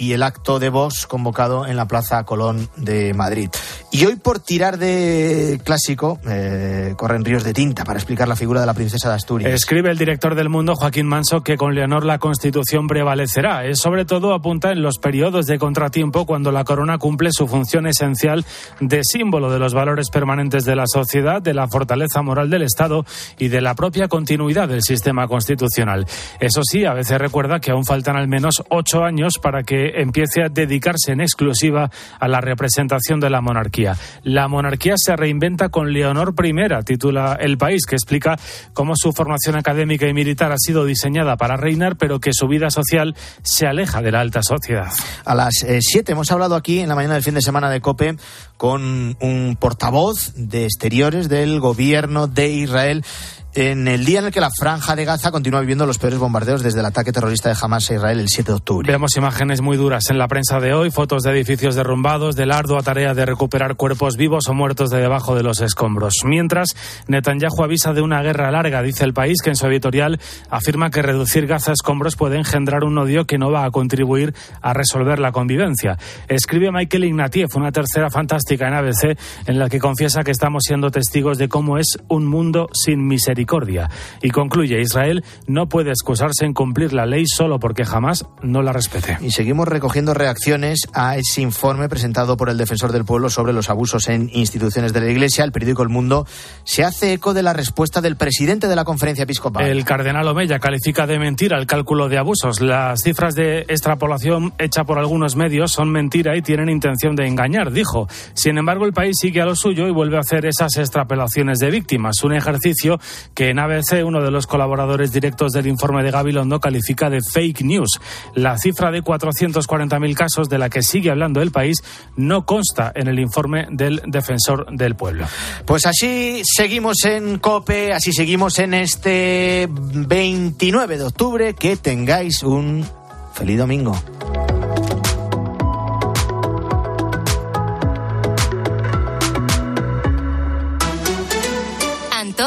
y 0.00 0.14
el 0.14 0.22
acto 0.22 0.58
de 0.58 0.70
Vox 0.70 1.06
convocado 1.06 1.66
en 1.66 1.76
la 1.76 1.86
Plaza 1.86 2.24
Colón 2.24 2.70
de 2.76 3.12
Madrid. 3.12 3.50
Y 3.92 4.06
hoy, 4.06 4.16
por 4.16 4.38
tirar 4.38 4.78
de 4.78 5.60
clásico, 5.62 6.18
eh, 6.26 6.94
corren 6.96 7.22
ríos 7.22 7.44
de 7.44 7.52
tinta 7.52 7.84
para 7.84 7.98
explicar 7.98 8.26
la 8.26 8.34
figura 8.34 8.60
de 8.60 8.66
la 8.66 8.72
princesa 8.72 9.10
de 9.10 9.16
Asturias. 9.16 9.52
Escribe 9.52 9.90
el 9.90 9.98
director 9.98 10.34
del 10.34 10.48
Mundo, 10.48 10.74
Joaquín 10.74 11.06
Manso, 11.06 11.42
que 11.42 11.58
con 11.58 11.74
Leonor 11.74 12.06
la 12.06 12.18
Constitución 12.18 12.86
prevalecerá. 12.86 13.66
Es 13.66 13.80
sobre 13.80 14.06
todo 14.06 14.32
apunta 14.32 14.72
en 14.72 14.80
los 14.80 14.98
periodos 14.98 15.46
de 15.46 15.58
contratiempo 15.58 16.24
cuando 16.24 16.50
la 16.50 16.64
corona 16.64 16.96
cumple 16.96 17.28
su 17.30 17.46
función 17.46 17.86
esencial 17.86 18.46
de 18.80 19.02
símbolo 19.04 19.52
de 19.52 19.58
los 19.58 19.74
valores 19.74 20.08
permanentes 20.08 20.64
de 20.64 20.76
la 20.76 20.84
sociedad, 20.86 21.42
de 21.42 21.52
la 21.52 21.68
fortaleza 21.68 22.22
moral 22.22 22.48
del 22.48 22.62
Estado 22.62 23.04
y 23.38 23.48
de 23.48 23.60
la 23.60 23.74
propia 23.74 24.08
continuidad 24.08 24.68
del 24.68 24.82
sistema 24.82 25.28
constitucional. 25.28 26.06
Eso 26.38 26.62
sí, 26.62 26.86
a 26.86 26.94
veces 26.94 27.18
recuerda 27.18 27.60
que 27.60 27.72
aún 27.72 27.84
faltan 27.84 28.16
al 28.16 28.28
menos 28.28 28.62
ocho 28.70 29.04
años 29.04 29.34
para 29.42 29.62
que 29.62 29.89
empiece 29.94 30.42
a 30.42 30.48
dedicarse 30.48 31.12
en 31.12 31.20
exclusiva 31.20 31.90
a 32.18 32.28
la 32.28 32.40
representación 32.40 33.20
de 33.20 33.30
la 33.30 33.40
monarquía. 33.40 33.96
La 34.22 34.48
monarquía 34.48 34.94
se 34.96 35.16
reinventa 35.16 35.68
con 35.68 35.92
Leonor 35.92 36.34
I, 36.42 36.84
titula 36.84 37.36
El 37.40 37.58
País, 37.58 37.86
que 37.86 37.96
explica 37.96 38.38
cómo 38.72 38.94
su 38.96 39.12
formación 39.12 39.56
académica 39.56 40.06
y 40.06 40.14
militar 40.14 40.52
ha 40.52 40.58
sido 40.58 40.84
diseñada 40.84 41.36
para 41.36 41.56
reinar, 41.56 41.96
pero 41.96 42.20
que 42.20 42.30
su 42.32 42.48
vida 42.48 42.70
social 42.70 43.14
se 43.42 43.66
aleja 43.66 44.02
de 44.02 44.12
la 44.12 44.20
alta 44.20 44.42
sociedad. 44.42 44.90
A 45.24 45.34
las 45.34 45.54
7 45.60 45.78
eh, 46.10 46.12
hemos 46.12 46.30
hablado 46.30 46.54
aquí 46.54 46.80
en 46.80 46.88
la 46.88 46.94
mañana 46.94 47.14
del 47.14 47.22
fin 47.22 47.34
de 47.34 47.42
semana 47.42 47.70
de 47.70 47.80
COPE 47.80 48.16
con 48.56 49.16
un 49.20 49.56
portavoz 49.58 50.32
de 50.34 50.64
exteriores 50.64 51.28
del 51.28 51.60
gobierno 51.60 52.26
de 52.26 52.50
Israel 52.50 53.04
en 53.54 53.88
el 53.88 54.04
día 54.04 54.20
en 54.20 54.26
el 54.26 54.32
que 54.32 54.40
la 54.40 54.50
franja 54.50 54.94
de 54.94 55.04
Gaza 55.04 55.32
continúa 55.32 55.60
viviendo 55.60 55.84
los 55.84 55.98
peores 55.98 56.18
bombardeos 56.18 56.62
desde 56.62 56.80
el 56.80 56.86
ataque 56.86 57.12
terrorista 57.12 57.48
de 57.48 57.56
Hamas 57.60 57.90
a 57.90 57.94
Israel 57.94 58.20
el 58.20 58.28
7 58.28 58.52
de 58.52 58.56
octubre. 58.56 58.92
Vemos 58.92 59.16
imágenes 59.16 59.60
muy 59.60 59.76
duras 59.76 60.08
en 60.10 60.18
la 60.18 60.28
prensa 60.28 60.60
de 60.60 60.72
hoy, 60.72 60.90
fotos 60.90 61.22
de 61.22 61.32
edificios 61.32 61.74
derrumbados, 61.74 62.36
de 62.36 62.46
la 62.46 62.58
ardua 62.58 62.82
tarea 62.82 63.12
de 63.12 63.26
recuperar 63.26 63.74
cuerpos 63.74 64.16
vivos 64.16 64.46
o 64.48 64.54
muertos 64.54 64.90
de 64.90 65.00
debajo 65.00 65.34
de 65.34 65.42
los 65.42 65.60
escombros. 65.60 66.14
Mientras, 66.24 66.76
Netanyahu 67.08 67.64
avisa 67.64 67.92
de 67.92 68.02
una 68.02 68.22
guerra 68.22 68.52
larga, 68.52 68.82
dice 68.82 69.04
el 69.04 69.14
país, 69.14 69.42
que 69.42 69.50
en 69.50 69.56
su 69.56 69.66
editorial 69.66 70.20
afirma 70.48 70.90
que 70.90 71.02
reducir 71.02 71.46
Gaza 71.46 71.72
a 71.72 71.74
escombros 71.74 72.14
puede 72.14 72.36
engendrar 72.36 72.84
un 72.84 72.98
odio 72.98 73.24
que 73.24 73.38
no 73.38 73.50
va 73.50 73.64
a 73.64 73.70
contribuir 73.70 74.32
a 74.62 74.72
resolver 74.74 75.18
la 75.18 75.32
convivencia. 75.32 75.98
Escribe 76.28 76.70
Michael 76.70 77.04
Ignatieff, 77.04 77.56
una 77.56 77.72
tercera 77.72 78.10
fantástica 78.10 78.68
en 78.68 78.74
ABC, 78.74 79.18
en 79.46 79.58
la 79.58 79.68
que 79.68 79.80
confiesa 79.80 80.22
que 80.22 80.30
estamos 80.30 80.62
siendo 80.64 80.90
testigos 80.90 81.36
de 81.36 81.48
cómo 81.48 81.78
es 81.78 81.96
un 82.08 82.26
mundo 82.26 82.68
sin 82.72 83.06
misericordia 83.40 83.90
y 84.22 84.30
concluye, 84.30 84.80
Israel 84.80 85.24
no 85.46 85.68
puede 85.68 85.90
excusarse 85.90 86.44
en 86.44 86.52
cumplir 86.52 86.92
la 86.92 87.06
ley 87.06 87.24
solo 87.26 87.58
porque 87.58 87.84
jamás 87.84 88.26
no 88.42 88.62
la 88.62 88.72
respete. 88.72 89.18
Y 89.20 89.30
seguimos 89.30 89.66
recogiendo 89.66 90.14
reacciones 90.14 90.80
a 90.92 91.16
ese 91.16 91.40
informe 91.40 91.88
presentado 91.88 92.36
por 92.36 92.50
el 92.50 92.58
defensor 92.58 92.92
del 92.92 93.04
pueblo 93.04 93.30
sobre 93.30 93.52
los 93.52 93.70
abusos 93.70 94.08
en 94.08 94.30
instituciones 94.32 94.92
de 94.92 95.00
la 95.00 95.10
Iglesia. 95.10 95.44
El 95.44 95.52
periódico 95.52 95.82
El 95.82 95.88
Mundo 95.88 96.26
se 96.64 96.84
hace 96.84 97.14
eco 97.14 97.32
de 97.32 97.42
la 97.42 97.52
respuesta 97.52 98.00
del 98.00 98.16
presidente 98.16 98.68
de 98.68 98.76
la 98.76 98.84
conferencia 98.84 99.24
episcopal. 99.24 99.66
El 99.66 99.84
cardenal 99.84 100.28
Omeya 100.28 100.58
califica 100.58 101.06
de 101.06 101.18
mentira 101.18 101.58
el 101.58 101.66
cálculo 101.66 102.08
de 102.08 102.18
abusos. 102.18 102.60
Las 102.60 103.02
cifras 103.02 103.34
de 103.34 103.60
extrapolación 103.60 104.52
hecha 104.58 104.84
por 104.84 104.98
algunos 104.98 105.36
medios 105.36 105.72
son 105.72 105.90
mentira 105.90 106.36
y 106.36 106.42
tienen 106.42 106.68
intención 106.68 107.16
de 107.16 107.26
engañar, 107.26 107.72
dijo. 107.72 108.06
Sin 108.34 108.58
embargo, 108.58 108.84
el 108.84 108.92
país 108.92 109.16
sigue 109.18 109.40
a 109.40 109.46
lo 109.46 109.56
suyo 109.56 109.86
y 109.86 109.92
vuelve 109.92 110.16
a 110.16 110.20
hacer 110.20 110.44
esas 110.46 110.76
extrapolaciones 110.76 111.58
de 111.58 111.70
víctimas, 111.70 112.22
un 112.22 112.34
ejercicio 112.34 112.98
que 113.34 113.50
en 113.50 113.58
ABC 113.58 114.04
uno 114.04 114.22
de 114.22 114.30
los 114.30 114.46
colaboradores 114.46 115.12
directos 115.12 115.52
del 115.52 115.66
informe 115.66 116.02
de 116.02 116.10
Gabilondo 116.10 116.60
califica 116.60 117.10
de 117.10 117.20
fake 117.20 117.62
news. 117.62 118.00
La 118.34 118.58
cifra 118.58 118.90
de 118.90 119.02
440.000 119.02 120.14
casos 120.14 120.48
de 120.48 120.58
la 120.58 120.68
que 120.68 120.82
sigue 120.82 121.10
hablando 121.10 121.42
el 121.42 121.50
país 121.50 121.82
no 122.16 122.44
consta 122.44 122.92
en 122.94 123.08
el 123.08 123.18
informe 123.18 123.66
del 123.70 124.02
defensor 124.06 124.66
del 124.70 124.94
pueblo. 124.94 125.26
Pues 125.64 125.86
así 125.86 126.42
seguimos 126.44 127.04
en 127.04 127.38
COPE, 127.38 127.92
así 127.92 128.12
seguimos 128.12 128.58
en 128.58 128.74
este 128.74 129.68
29 129.70 130.98
de 130.98 131.04
octubre. 131.04 131.54
Que 131.54 131.76
tengáis 131.76 132.42
un 132.42 132.86
feliz 133.34 133.58
domingo. 133.58 133.96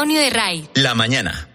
Antonio 0.04 0.20
de 0.20 0.28
Ray. 0.28 0.68
La 0.74 0.94
mañana. 0.94 1.48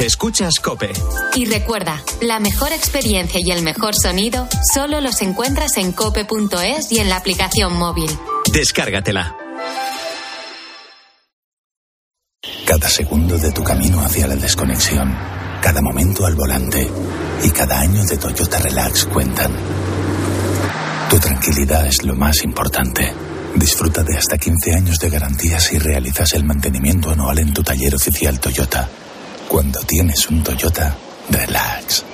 Escuchas 0.00 0.54
Cope. 0.58 0.90
Y 1.34 1.44
recuerda, 1.44 2.02
la 2.22 2.40
mejor 2.40 2.72
experiencia 2.72 3.40
y 3.44 3.50
el 3.50 3.62
mejor 3.62 3.94
sonido 3.94 4.48
solo 4.72 5.02
los 5.02 5.20
encuentras 5.20 5.76
en 5.76 5.92
cope.es 5.92 6.90
y 6.90 6.98
en 6.98 7.10
la 7.10 7.16
aplicación 7.16 7.76
móvil. 7.76 8.10
Descárgatela. 8.50 9.36
Cada 12.66 12.88
segundo 12.88 13.36
de 13.36 13.52
tu 13.52 13.62
camino 13.62 14.00
hacia 14.00 14.28
la 14.28 14.36
desconexión, 14.36 15.14
cada 15.60 15.82
momento 15.82 16.24
al 16.24 16.36
volante 16.36 16.90
y 17.44 17.50
cada 17.50 17.80
año 17.80 18.02
de 18.02 18.16
Toyota 18.16 18.58
Relax 18.60 19.04
cuentan. 19.04 19.52
Tu 21.10 21.18
tranquilidad 21.18 21.86
es 21.86 22.02
lo 22.02 22.14
más 22.14 22.42
importante. 22.42 23.27
Disfruta 23.58 24.04
de 24.04 24.16
hasta 24.16 24.38
15 24.38 24.72
años 24.72 24.98
de 25.00 25.10
garantía 25.10 25.58
si 25.58 25.78
realizas 25.78 26.32
el 26.34 26.44
mantenimiento 26.44 27.10
anual 27.10 27.40
en 27.40 27.52
tu 27.52 27.62
taller 27.62 27.94
oficial 27.94 28.38
Toyota. 28.38 28.88
Cuando 29.48 29.80
tienes 29.80 30.30
un 30.30 30.44
Toyota, 30.44 30.96
relax. 31.28 32.04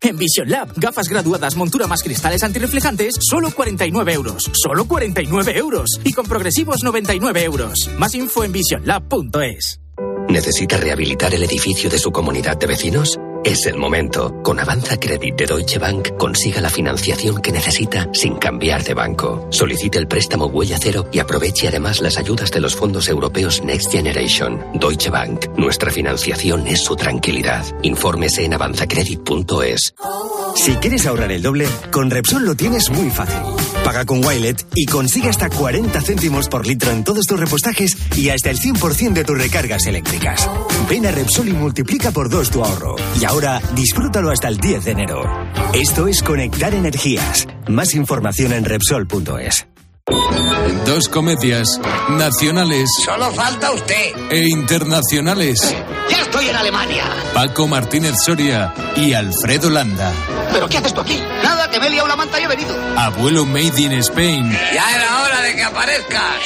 En 0.00 0.16
Vision 0.16 0.48
Lab, 0.50 0.72
gafas 0.76 1.08
graduadas, 1.08 1.54
montura 1.54 1.86
más 1.86 2.02
cristales 2.02 2.42
antirreflejantes, 2.42 3.16
solo 3.20 3.52
49 3.52 4.12
euros. 4.12 4.50
Solo 4.52 4.86
49 4.86 5.56
euros. 5.56 6.00
Y 6.02 6.12
con 6.12 6.26
progresivos 6.26 6.82
99 6.82 7.44
euros. 7.44 7.90
Más 7.96 8.14
info 8.14 8.42
en 8.42 8.52
visionlab.es. 8.52 9.80
¿Necesita 10.28 10.76
rehabilitar 10.76 11.32
el 11.32 11.44
edificio 11.44 11.88
de 11.88 11.98
su 11.98 12.10
comunidad 12.10 12.56
de 12.58 12.66
vecinos? 12.66 13.18
Es 13.48 13.64
el 13.64 13.78
momento. 13.78 14.42
Con 14.42 14.60
Avanza 14.60 14.98
Credit 15.00 15.34
de 15.34 15.46
Deutsche 15.46 15.78
Bank 15.78 16.18
consiga 16.18 16.60
la 16.60 16.68
financiación 16.68 17.40
que 17.40 17.50
necesita 17.50 18.06
sin 18.12 18.34
cambiar 18.34 18.84
de 18.84 18.92
banco. 18.92 19.48
Solicite 19.48 19.96
el 19.96 20.06
préstamo 20.06 20.48
Huella 20.48 20.76
Cero 20.78 21.08
y 21.10 21.18
aproveche 21.18 21.66
además 21.66 22.02
las 22.02 22.18
ayudas 22.18 22.50
de 22.50 22.60
los 22.60 22.76
fondos 22.76 23.08
europeos 23.08 23.64
Next 23.64 23.90
Generation. 23.90 24.62
Deutsche 24.74 25.08
Bank. 25.08 25.46
Nuestra 25.56 25.90
financiación 25.90 26.66
es 26.66 26.82
su 26.82 26.94
tranquilidad. 26.94 27.64
Infórmese 27.80 28.44
en 28.44 28.52
avanzacredit.es. 28.52 29.94
Si 30.54 30.72
quieres 30.74 31.06
ahorrar 31.06 31.32
el 31.32 31.40
doble, 31.40 31.66
con 31.90 32.10
Repsol 32.10 32.44
lo 32.44 32.54
tienes 32.54 32.90
muy 32.90 33.08
fácil. 33.08 33.40
Paga 33.82 34.04
con 34.04 34.22
Wilet 34.22 34.66
y 34.74 34.84
consigue 34.84 35.30
hasta 35.30 35.48
40 35.48 36.02
céntimos 36.02 36.48
por 36.48 36.66
litro 36.66 36.90
en 36.90 37.02
todos 37.02 37.26
tus 37.26 37.40
repostajes 37.40 37.96
y 38.14 38.28
hasta 38.28 38.50
el 38.50 38.58
100% 38.58 39.12
de 39.14 39.24
tus 39.24 39.38
recargas 39.38 39.86
eléctricas. 39.86 40.50
Ven 40.90 41.06
a 41.06 41.12
Repsol 41.12 41.48
y 41.48 41.52
multiplica 41.52 42.10
por 42.10 42.28
dos 42.28 42.50
tu 42.50 42.62
ahorro. 42.62 42.96
Disfrútalo 43.74 44.30
hasta 44.30 44.48
el 44.48 44.58
10 44.58 44.84
de 44.84 44.90
enero. 44.90 45.22
Esto 45.72 46.08
es 46.08 46.22
Conectar 46.22 46.74
Energías. 46.74 47.46
Más 47.68 47.94
información 47.94 48.52
en 48.52 48.64
Repsol.es. 48.64 49.77
Dos 50.86 51.08
comedias 51.08 51.68
nacionales. 52.10 52.88
Solo 53.04 53.30
falta 53.32 53.70
usted. 53.72 54.30
E 54.30 54.48
internacionales. 54.48 55.74
Ya 56.08 56.22
estoy 56.22 56.48
en 56.48 56.56
Alemania. 56.56 57.04
Paco 57.34 57.68
Martínez 57.68 58.14
Soria 58.24 58.72
y 58.96 59.12
Alfredo 59.12 59.68
Landa. 59.68 60.12
¿Pero 60.52 60.68
qué 60.68 60.78
haces 60.78 60.94
tú 60.94 61.02
aquí? 61.02 61.20
Nada, 61.42 61.70
que 61.70 61.78
me 61.78 61.88
he 61.88 61.90
liado 61.90 62.08
la 62.08 62.16
manta 62.16 62.40
y 62.40 62.44
he 62.44 62.48
venido. 62.48 62.74
Abuelo 62.96 63.44
Made 63.44 63.80
in 63.80 63.92
Spain. 63.92 64.50
Ya 64.74 64.94
era 64.94 65.22
hora 65.22 65.42
de 65.42 65.54
que 65.54 65.62
aparezcas. 65.64 66.36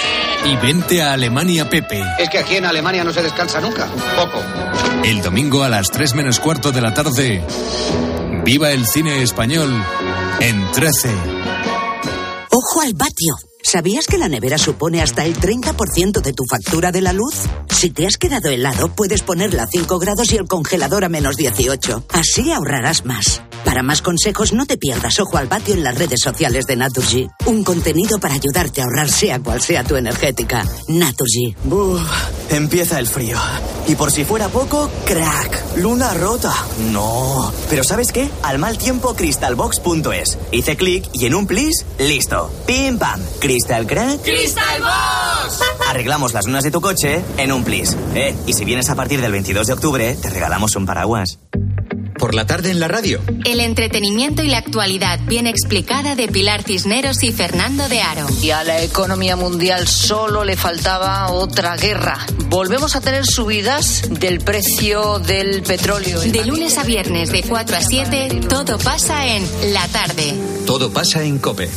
Y 0.44 0.56
vente 0.56 1.02
a 1.02 1.12
Alemania 1.12 1.70
Pepe. 1.70 2.04
Es 2.18 2.28
que 2.28 2.38
aquí 2.38 2.56
en 2.56 2.64
Alemania 2.64 3.04
no 3.04 3.12
se 3.12 3.22
descansa 3.22 3.60
nunca. 3.60 3.86
Poco. 4.16 4.42
El 5.04 5.22
domingo 5.22 5.62
a 5.62 5.68
las 5.68 5.90
3 5.90 6.14
menos 6.14 6.40
cuarto 6.40 6.72
de 6.72 6.80
la 6.80 6.92
tarde. 6.92 7.44
Viva 8.44 8.70
el 8.72 8.86
cine 8.88 9.22
español 9.22 9.72
en 10.40 10.72
13. 10.72 11.10
Ojo 12.50 12.80
al 12.82 12.92
vatio. 12.94 13.51
¿Sabías 13.64 14.06
que 14.06 14.18
la 14.18 14.28
nevera 14.28 14.58
supone 14.58 15.00
hasta 15.00 15.24
el 15.24 15.36
30% 15.36 16.20
de 16.20 16.32
tu 16.32 16.42
factura 16.50 16.90
de 16.90 17.00
la 17.00 17.12
luz? 17.12 17.34
Si 17.70 17.90
te 17.90 18.06
has 18.06 18.16
quedado 18.16 18.50
helado, 18.50 18.94
puedes 18.94 19.22
ponerla 19.22 19.62
a 19.62 19.66
5 19.66 19.98
grados 19.98 20.32
y 20.32 20.36
el 20.36 20.46
congelador 20.46 21.04
a 21.04 21.08
menos 21.08 21.36
18. 21.36 22.06
Así 22.12 22.50
ahorrarás 22.50 23.04
más. 23.04 23.42
Para 23.64 23.82
más 23.82 24.02
consejos, 24.02 24.52
no 24.52 24.66
te 24.66 24.76
pierdas 24.76 25.20
Ojo 25.20 25.38
al 25.38 25.46
Vatio 25.46 25.74
en 25.74 25.84
las 25.84 25.96
redes 25.96 26.20
sociales 26.20 26.66
de 26.66 26.76
Naturgy. 26.76 27.28
Un 27.46 27.62
contenido 27.62 28.18
para 28.18 28.34
ayudarte 28.34 28.80
a 28.80 28.84
ahorrar 28.84 29.08
sea 29.08 29.38
cual 29.40 29.62
sea 29.62 29.84
tu 29.84 29.94
energética. 29.96 30.66
Naturgy. 30.88 31.54
Uf, 31.70 32.02
empieza 32.50 32.98
el 32.98 33.06
frío. 33.06 33.38
Y 33.86 33.94
por 33.96 34.12
si 34.12 34.24
fuera 34.24 34.48
poco, 34.48 34.90
crack. 35.04 35.76
Luna 35.76 36.14
rota. 36.14 36.54
No. 36.90 37.52
Pero 37.68 37.84
¿sabes 37.84 38.12
qué? 38.12 38.30
Al 38.42 38.58
mal 38.58 38.78
tiempo, 38.78 39.14
crystalbox.es. 39.14 40.38
Hice 40.52 40.76
clic 40.76 41.08
y 41.12 41.26
en 41.26 41.34
un 41.34 41.46
plis, 41.46 41.84
listo. 41.98 42.50
Pim 42.66 42.98
pam. 42.98 43.20
Crystal 43.40 43.86
crack. 43.86 44.22
¡Crystal 44.22 44.80
Box! 44.80 45.60
Arreglamos 45.88 46.32
las 46.32 46.46
lunas 46.46 46.64
de 46.64 46.70
tu 46.70 46.80
coche 46.80 47.22
en 47.36 47.52
un 47.52 47.64
plis. 47.64 47.96
Eh, 48.14 48.34
y 48.46 48.52
si 48.52 48.64
vienes 48.64 48.88
a 48.90 48.94
partir 48.94 49.20
del 49.20 49.32
22 49.32 49.66
de 49.66 49.72
octubre, 49.72 50.16
te 50.20 50.30
regalamos 50.30 50.76
un 50.76 50.86
paraguas. 50.86 51.38
Por 52.22 52.36
la 52.36 52.46
tarde 52.46 52.70
en 52.70 52.78
la 52.78 52.86
radio. 52.86 53.20
El 53.44 53.58
entretenimiento 53.58 54.44
y 54.44 54.48
la 54.48 54.58
actualidad 54.58 55.18
bien 55.26 55.48
explicada 55.48 56.14
de 56.14 56.28
Pilar 56.28 56.62
Cisneros 56.62 57.20
y 57.24 57.32
Fernando 57.32 57.88
de 57.88 58.00
Aro. 58.00 58.28
Y 58.40 58.50
a 58.50 58.62
la 58.62 58.80
economía 58.80 59.34
mundial 59.34 59.88
solo 59.88 60.44
le 60.44 60.56
faltaba 60.56 61.32
otra 61.32 61.76
guerra. 61.76 62.24
Volvemos 62.46 62.94
a 62.94 63.00
tener 63.00 63.26
subidas 63.26 64.08
del 64.08 64.38
precio 64.38 65.18
del 65.18 65.64
petróleo. 65.64 66.20
De 66.20 66.44
lunes 66.46 66.78
a 66.78 66.84
viernes 66.84 67.32
de 67.32 67.42
4 67.42 67.76
a 67.76 67.80
7, 67.80 68.40
todo 68.48 68.78
pasa 68.78 69.26
en 69.26 69.44
La 69.72 69.88
Tarde. 69.88 70.32
Todo 70.64 70.92
pasa 70.92 71.24
en 71.24 71.40
Cope. 71.40 71.68